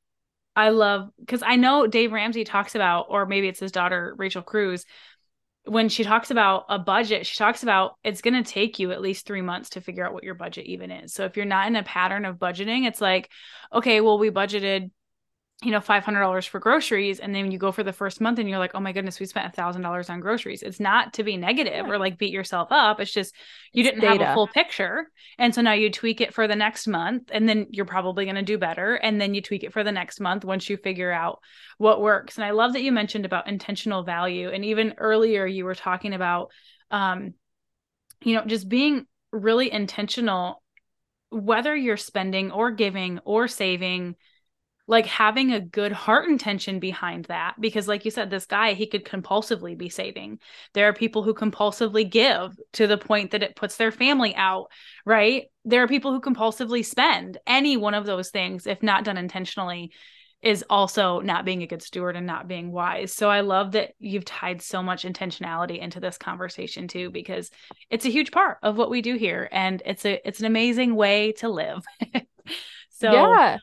I 0.55 0.69
love 0.69 1.09
because 1.19 1.43
I 1.43 1.55
know 1.55 1.85
Dave 1.85 2.11
Ramsey 2.11 2.43
talks 2.43 2.73
about, 2.73 3.07
or 3.09 3.27
maybe 3.27 3.47
it's 3.47 3.59
his 3.59 3.71
daughter 3.71 4.15
Rachel 4.17 4.41
Cruz, 4.41 4.85
when 5.67 5.89
she 5.89 6.03
talks 6.03 6.31
about 6.31 6.65
a 6.69 6.79
budget, 6.79 7.25
she 7.25 7.37
talks 7.37 7.63
about 7.63 7.95
it's 8.03 8.21
going 8.21 8.41
to 8.41 8.49
take 8.49 8.79
you 8.79 8.91
at 8.91 9.01
least 9.01 9.25
three 9.25 9.41
months 9.41 9.71
to 9.71 9.81
figure 9.81 10.05
out 10.05 10.13
what 10.13 10.23
your 10.23 10.35
budget 10.35 10.65
even 10.65 10.91
is. 10.91 11.13
So 11.13 11.25
if 11.25 11.35
you're 11.35 11.45
not 11.45 11.67
in 11.67 11.75
a 11.75 11.83
pattern 11.83 12.25
of 12.25 12.37
budgeting, 12.37 12.87
it's 12.87 13.01
like, 13.01 13.29
okay, 13.73 14.01
well, 14.01 14.17
we 14.17 14.29
budgeted 14.31 14.91
you 15.63 15.71
know, 15.71 15.79
$500 15.79 16.47
for 16.47 16.59
groceries. 16.59 17.19
And 17.19 17.33
then 17.33 17.51
you 17.51 17.57
go 17.57 17.71
for 17.71 17.81
the 17.81 17.91
first 17.91 18.21
month 18.21 18.37
and 18.37 18.47
you're 18.47 18.59
like, 18.59 18.75
oh 18.75 18.79
my 18.79 18.91
goodness, 18.91 19.19
we 19.19 19.25
spent 19.25 19.55
$1,000 19.55 20.09
on 20.09 20.19
groceries. 20.19 20.61
It's 20.61 20.79
not 20.79 21.13
to 21.13 21.23
be 21.23 21.35
negative 21.35 21.87
or 21.87 21.97
like 21.97 22.19
beat 22.19 22.31
yourself 22.31 22.67
up. 22.69 22.99
It's 22.99 23.11
just 23.11 23.33
you 23.73 23.81
it's 23.81 23.89
didn't 23.89 24.01
data. 24.01 24.23
have 24.23 24.31
a 24.31 24.33
full 24.35 24.47
picture. 24.47 25.09
And 25.39 25.55
so 25.55 25.61
now 25.61 25.73
you 25.73 25.89
tweak 25.89 26.21
it 26.21 26.31
for 26.31 26.47
the 26.47 26.55
next 26.55 26.85
month 26.85 27.31
and 27.33 27.49
then 27.49 27.65
you're 27.71 27.85
probably 27.85 28.25
going 28.25 28.35
to 28.35 28.43
do 28.43 28.59
better. 28.59 28.95
And 28.95 29.19
then 29.19 29.33
you 29.33 29.41
tweak 29.41 29.63
it 29.63 29.73
for 29.73 29.83
the 29.83 29.91
next 29.91 30.19
month 30.19 30.45
once 30.45 30.69
you 30.69 30.77
figure 30.77 31.11
out 31.11 31.39
what 31.79 32.01
works. 32.01 32.37
And 32.37 32.45
I 32.45 32.51
love 32.51 32.73
that 32.73 32.83
you 32.83 32.91
mentioned 32.91 33.25
about 33.25 33.47
intentional 33.47 34.03
value. 34.03 34.51
And 34.51 34.63
even 34.63 34.93
earlier, 34.99 35.47
you 35.47 35.65
were 35.65 35.75
talking 35.75 36.13
about, 36.13 36.51
um, 36.91 37.33
you 38.21 38.35
know, 38.35 38.45
just 38.45 38.69
being 38.69 39.07
really 39.31 39.71
intentional, 39.71 40.61
whether 41.31 41.75
you're 41.75 41.97
spending 41.97 42.51
or 42.51 42.69
giving 42.69 43.17
or 43.25 43.47
saving 43.47 44.17
like 44.87 45.05
having 45.05 45.51
a 45.51 45.59
good 45.59 45.91
heart 45.91 46.29
intention 46.29 46.79
behind 46.79 47.25
that 47.25 47.55
because 47.59 47.87
like 47.87 48.05
you 48.05 48.11
said 48.11 48.29
this 48.29 48.45
guy 48.45 48.73
he 48.73 48.87
could 48.87 49.05
compulsively 49.05 49.77
be 49.77 49.89
saving 49.89 50.39
there 50.73 50.87
are 50.87 50.93
people 50.93 51.23
who 51.23 51.33
compulsively 51.33 52.09
give 52.09 52.55
to 52.73 52.87
the 52.87 52.97
point 52.97 53.31
that 53.31 53.43
it 53.43 53.55
puts 53.55 53.77
their 53.77 53.91
family 53.91 54.33
out 54.35 54.67
right 55.05 55.45
there 55.65 55.83
are 55.83 55.87
people 55.87 56.11
who 56.11 56.21
compulsively 56.21 56.83
spend 56.83 57.37
any 57.45 57.77
one 57.77 57.93
of 57.93 58.05
those 58.05 58.29
things 58.29 58.65
if 58.65 58.81
not 58.81 59.03
done 59.03 59.17
intentionally 59.17 59.91
is 60.41 60.63
also 60.69 61.19
not 61.19 61.45
being 61.45 61.63
a 61.63 61.67
good 61.67 61.81
steward 61.81 62.15
and 62.15 62.27
not 62.27 62.47
being 62.47 62.71
wise. 62.71 63.11
So 63.11 63.27
I 63.29 63.41
love 63.41 63.71
that 63.71 63.93
you've 63.99 64.23
tied 64.23 64.61
so 64.61 64.83
much 64.83 65.03
intentionality 65.03 65.79
into 65.79 65.99
this 65.99 66.17
conversation 66.17 66.87
too 66.87 67.09
because 67.09 67.49
it's 67.89 68.05
a 68.05 68.11
huge 68.11 68.31
part 68.31 68.59
of 68.61 68.77
what 68.77 68.91
we 68.91 69.01
do 69.01 69.15
here 69.15 69.49
and 69.51 69.81
it's 69.83 70.05
a 70.05 70.21
it's 70.27 70.39
an 70.39 70.45
amazing 70.45 70.95
way 70.95 71.31
to 71.33 71.49
live. 71.49 71.83
so 72.89 73.11
Yeah. 73.11 73.57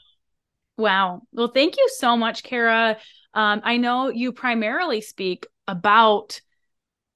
Wow. 0.77 1.23
Well, 1.33 1.49
thank 1.49 1.77
you 1.77 1.89
so 1.99 2.17
much, 2.17 2.43
Kara. 2.43 2.99
Um, 3.33 3.61
I 3.65 3.77
know 3.77 4.09
you 4.09 4.33
primarily 4.33 5.01
speak 5.01 5.47
about 5.67 6.41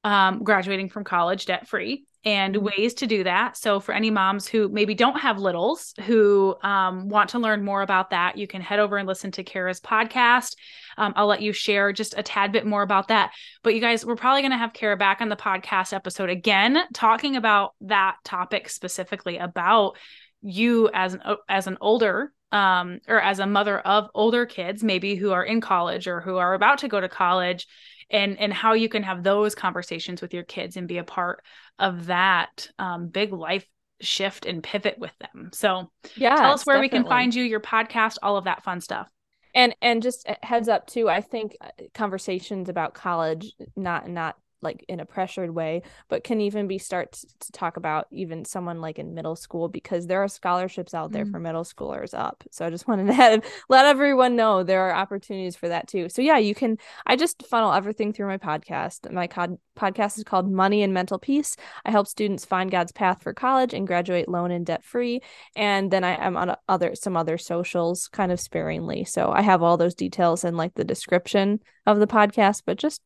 um, 0.04 0.42
graduating 0.44 0.88
from 0.88 1.04
college 1.04 1.46
debt 1.46 1.68
free 1.68 2.04
and 2.24 2.54
mm-hmm. 2.54 2.66
ways 2.66 2.94
to 2.94 3.06
do 3.06 3.24
that. 3.24 3.56
So, 3.56 3.80
for 3.80 3.92
any 3.92 4.10
moms 4.10 4.46
who 4.46 4.68
maybe 4.68 4.94
don't 4.94 5.20
have 5.20 5.38
littles 5.38 5.94
who 6.06 6.56
um, 6.62 7.08
want 7.08 7.30
to 7.30 7.38
learn 7.38 7.64
more 7.64 7.82
about 7.82 8.10
that, 8.10 8.38
you 8.38 8.46
can 8.46 8.60
head 8.60 8.78
over 8.78 8.96
and 8.96 9.08
listen 9.08 9.32
to 9.32 9.44
Kara's 9.44 9.80
podcast. 9.80 10.56
Um, 10.96 11.12
I'll 11.16 11.26
let 11.26 11.42
you 11.42 11.52
share 11.52 11.92
just 11.92 12.14
a 12.16 12.22
tad 12.22 12.52
bit 12.52 12.66
more 12.66 12.82
about 12.82 13.08
that. 13.08 13.32
But, 13.62 13.74
you 13.74 13.80
guys, 13.80 14.04
we're 14.04 14.16
probably 14.16 14.42
going 14.42 14.52
to 14.52 14.58
have 14.58 14.72
Kara 14.72 14.96
back 14.96 15.20
on 15.20 15.28
the 15.28 15.36
podcast 15.36 15.92
episode 15.92 16.30
again, 16.30 16.78
talking 16.92 17.36
about 17.36 17.74
that 17.82 18.16
topic 18.24 18.68
specifically 18.68 19.38
about 19.38 19.96
you 20.42 20.88
as 20.94 21.14
an 21.14 21.22
as 21.48 21.66
an 21.66 21.78
older 21.80 22.32
um, 22.52 23.00
or 23.06 23.20
as 23.20 23.38
a 23.38 23.46
mother 23.46 23.78
of 23.80 24.08
older 24.14 24.46
kids, 24.46 24.82
maybe 24.82 25.14
who 25.14 25.32
are 25.32 25.44
in 25.44 25.60
college 25.60 26.06
or 26.06 26.20
who 26.20 26.36
are 26.36 26.54
about 26.54 26.78
to 26.78 26.88
go 26.88 27.00
to 27.00 27.08
college, 27.08 27.66
and 28.10 28.38
and 28.38 28.52
how 28.52 28.72
you 28.72 28.88
can 28.88 29.02
have 29.02 29.22
those 29.22 29.54
conversations 29.54 30.22
with 30.22 30.32
your 30.32 30.42
kids 30.42 30.76
and 30.76 30.88
be 30.88 30.98
a 30.98 31.04
part 31.04 31.42
of 31.78 32.06
that 32.06 32.68
um, 32.78 33.08
big 33.08 33.32
life 33.32 33.66
shift 34.00 34.46
and 34.46 34.62
pivot 34.62 34.98
with 34.98 35.12
them. 35.18 35.50
So, 35.52 35.90
yeah, 36.16 36.36
tell 36.36 36.52
us 36.52 36.64
where 36.64 36.76
definitely. 36.76 36.98
we 36.98 37.02
can 37.02 37.08
find 37.08 37.34
you, 37.34 37.42
your 37.42 37.60
podcast, 37.60 38.18
all 38.22 38.36
of 38.36 38.44
that 38.44 38.62
fun 38.62 38.80
stuff. 38.80 39.08
And 39.54 39.74
and 39.82 40.02
just 40.02 40.28
heads 40.42 40.68
up 40.68 40.86
too, 40.86 41.08
I 41.08 41.20
think 41.20 41.56
uh, 41.60 41.70
conversations 41.94 42.68
about 42.68 42.94
college, 42.94 43.52
not 43.76 44.08
not 44.08 44.36
like 44.62 44.84
in 44.88 45.00
a 45.00 45.06
pressured 45.06 45.54
way 45.54 45.82
but 46.08 46.24
can 46.24 46.40
even 46.40 46.66
be 46.66 46.78
start 46.78 47.12
to 47.40 47.52
talk 47.52 47.76
about 47.76 48.06
even 48.10 48.44
someone 48.44 48.80
like 48.80 48.98
in 48.98 49.14
middle 49.14 49.36
school 49.36 49.68
because 49.68 50.06
there 50.06 50.22
are 50.22 50.28
scholarships 50.28 50.94
out 50.94 51.12
there 51.12 51.24
mm. 51.24 51.30
for 51.30 51.38
middle 51.38 51.64
schoolers 51.64 52.14
up. 52.14 52.44
So 52.50 52.66
i 52.66 52.70
just 52.70 52.88
wanted 52.88 53.06
to 53.08 53.12
have, 53.12 53.44
let 53.68 53.86
everyone 53.86 54.36
know 54.36 54.62
there 54.62 54.88
are 54.88 54.94
opportunities 54.94 55.56
for 55.56 55.68
that 55.68 55.88
too. 55.88 56.08
So 56.08 56.22
yeah 56.22 56.38
you 56.38 56.54
can 56.54 56.78
i 57.06 57.16
just 57.16 57.46
funnel 57.46 57.72
everything 57.72 58.12
through 58.12 58.26
my 58.26 58.38
podcast. 58.38 59.10
My 59.12 59.26
cod- 59.26 59.58
podcast 59.76 60.18
is 60.18 60.24
called 60.24 60.50
money 60.50 60.82
and 60.82 60.92
mental 60.92 61.18
peace. 61.18 61.56
I 61.84 61.90
help 61.90 62.08
students 62.08 62.44
find 62.44 62.70
god's 62.70 62.92
path 62.92 63.22
for 63.22 63.32
college 63.32 63.74
and 63.74 63.86
graduate 63.86 64.28
loan 64.28 64.50
and 64.50 64.66
debt 64.66 64.84
free. 64.84 65.20
And 65.56 65.90
then 65.90 66.04
i 66.04 66.24
am 66.24 66.36
on 66.36 66.56
other 66.68 66.94
some 66.94 67.16
other 67.16 67.38
socials 67.38 68.08
kind 68.08 68.32
of 68.32 68.40
sparingly. 68.40 69.04
So 69.04 69.30
i 69.30 69.42
have 69.42 69.62
all 69.62 69.76
those 69.76 69.94
details 69.94 70.44
in 70.44 70.56
like 70.56 70.74
the 70.74 70.84
description 70.84 71.60
of 71.86 72.00
the 72.00 72.06
podcast 72.06 72.62
but 72.66 72.76
just 72.76 73.00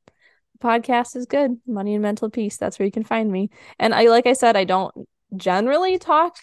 podcast 0.62 1.16
is 1.16 1.26
good. 1.26 1.61
Money 1.66 1.95
and 1.95 2.02
mental 2.02 2.31
peace. 2.31 2.57
That's 2.57 2.78
where 2.78 2.87
you 2.87 2.92
can 2.92 3.04
find 3.04 3.31
me. 3.31 3.50
And 3.78 3.95
I 3.95 4.04
like 4.04 4.26
I 4.26 4.33
said, 4.33 4.57
I 4.57 4.64
don't 4.64 4.95
generally 5.37 5.99
talk 5.99 6.37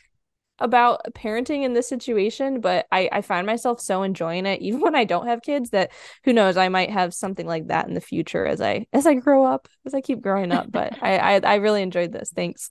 about 0.60 1.02
parenting 1.14 1.64
in 1.64 1.74
this 1.74 1.88
situation, 1.88 2.62
but 2.62 2.88
I, 2.92 3.10
I 3.12 3.22
find 3.22 3.46
myself 3.46 3.80
so 3.80 4.04
enjoying 4.04 4.46
it, 4.46 4.62
even 4.62 4.82
when 4.82 4.96
I 4.96 5.04
don't 5.04 5.28
have 5.28 5.42
kids, 5.42 5.72
that 5.72 5.92
who 6.24 6.34
knows, 6.34 6.58
I 6.58 6.70
might 6.70 6.92
have 6.92 7.14
something 7.14 7.48
like 7.48 7.68
that 7.68 7.88
in 7.88 7.94
the 7.94 8.02
future 8.02 8.46
as 8.46 8.62
I 8.62 8.88
as 8.94 9.08
I 9.08 9.16
grow 9.16 9.46
up, 9.46 9.68
as 9.86 9.94
I 9.94 10.02
keep 10.02 10.22
growing 10.22 10.52
up. 10.52 10.72
But 10.72 10.98
I, 11.02 11.18
I 11.18 11.40
I 11.44 11.56
really 11.56 11.82
enjoyed 11.82 12.12
this. 12.12 12.32
Thanks. 12.36 12.70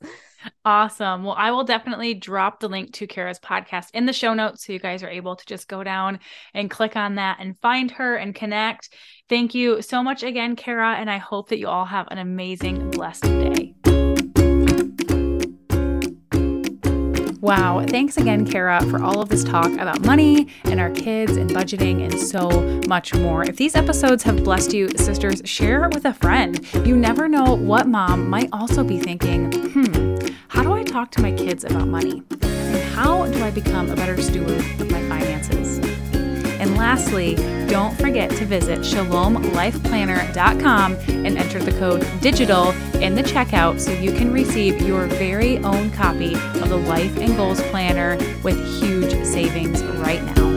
Awesome. 0.65 1.25
Well, 1.25 1.35
I 1.37 1.51
will 1.51 1.65
definitely 1.65 2.15
drop 2.15 2.61
the 2.61 2.69
link 2.69 2.93
to 2.95 3.07
Kara's 3.07 3.41
podcast 3.41 3.89
in 3.93 4.07
the 4.07 4.13
show 4.13 4.35
notes 4.35 4.65
so 4.65 4.73
you 4.73 4.79
guys 4.79 5.03
are 5.03 5.09
able 5.09 5.37
to 5.37 5.47
just 5.47 5.69
go 5.69 5.83
down 5.83 6.21
and 6.55 6.71
click 6.71 6.97
on 6.97 7.17
that 7.17 7.39
and 7.41 7.59
find 7.61 7.91
her 7.93 8.17
and 8.17 8.35
connect. 8.35 8.91
Thank 9.29 9.55
you 9.55 9.83
so 9.83 10.03
much 10.03 10.23
again, 10.23 10.57
Kara, 10.57 10.95
and 10.95 11.11
I 11.11 11.19
hope 11.19 11.49
that 11.49 11.59
you 11.59 11.69
all 11.69 11.85
have 11.85 12.09
an 12.11 12.19
amazing, 12.19 12.91
blessed 12.91 13.23
day. 13.23 13.75
Wow. 17.41 17.85
Thanks 17.87 18.17
again, 18.17 18.45
Kara, 18.45 18.85
for 18.87 19.01
all 19.01 19.21
of 19.21 19.29
this 19.29 19.45
talk 19.45 19.71
about 19.73 20.05
money 20.05 20.49
and 20.65 20.81
our 20.81 20.91
kids 20.91 21.37
and 21.37 21.49
budgeting 21.49 22.03
and 22.03 22.19
so 22.19 22.49
much 22.89 23.15
more. 23.15 23.45
If 23.45 23.57
these 23.57 23.77
episodes 23.77 24.25
have 24.25 24.43
blessed 24.43 24.73
you, 24.73 24.89
sisters, 24.97 25.41
share 25.45 25.85
it 25.85 25.95
with 25.95 26.05
a 26.05 26.15
friend. 26.15 26.67
You 26.85 26.97
never 26.97 27.29
know 27.29 27.55
what 27.55 27.87
mom 27.87 28.29
might 28.29 28.49
also 28.53 28.83
be 28.83 28.99
thinking, 28.99 29.53
hmm, 29.53 30.17
how 30.49 30.65
do 30.65 30.73
I 30.73 30.83
talk 30.83 31.13
to 31.13 31.23
my 31.23 31.31
kids 31.31 31.63
about 31.63 31.87
money? 31.87 32.23
And 32.43 32.95
how 32.95 33.27
do 33.27 33.43
I 33.45 33.53
become 33.53 33.89
a 33.89 33.95
better 33.95 34.21
steward 34.21 34.59
of 34.81 34.91
my 34.91 35.01
finances? 35.09 35.58
And 36.69 36.77
lastly, 36.77 37.35
don't 37.67 37.97
forget 37.97 38.29
to 38.33 38.45
visit 38.45 38.81
shalomlifeplanner.com 38.81 40.97
and 41.09 41.39
enter 41.39 41.61
the 41.61 41.73
code 41.79 42.03
DIGITAL 42.21 42.75
in 43.01 43.15
the 43.15 43.23
checkout 43.23 43.81
so 43.81 43.91
you 43.93 44.13
can 44.13 44.35
receive 44.35 44.83
your 44.83 45.07
very 45.07 45.57
own 45.61 45.91
copy 45.93 46.35
of 46.35 46.69
the 46.69 46.77
Life 46.77 47.17
and 47.17 47.35
Goals 47.39 47.63
Planner 47.71 48.19
with 48.43 48.63
huge 48.83 49.13
savings 49.25 49.83
right 49.83 50.23
now. 50.23 50.48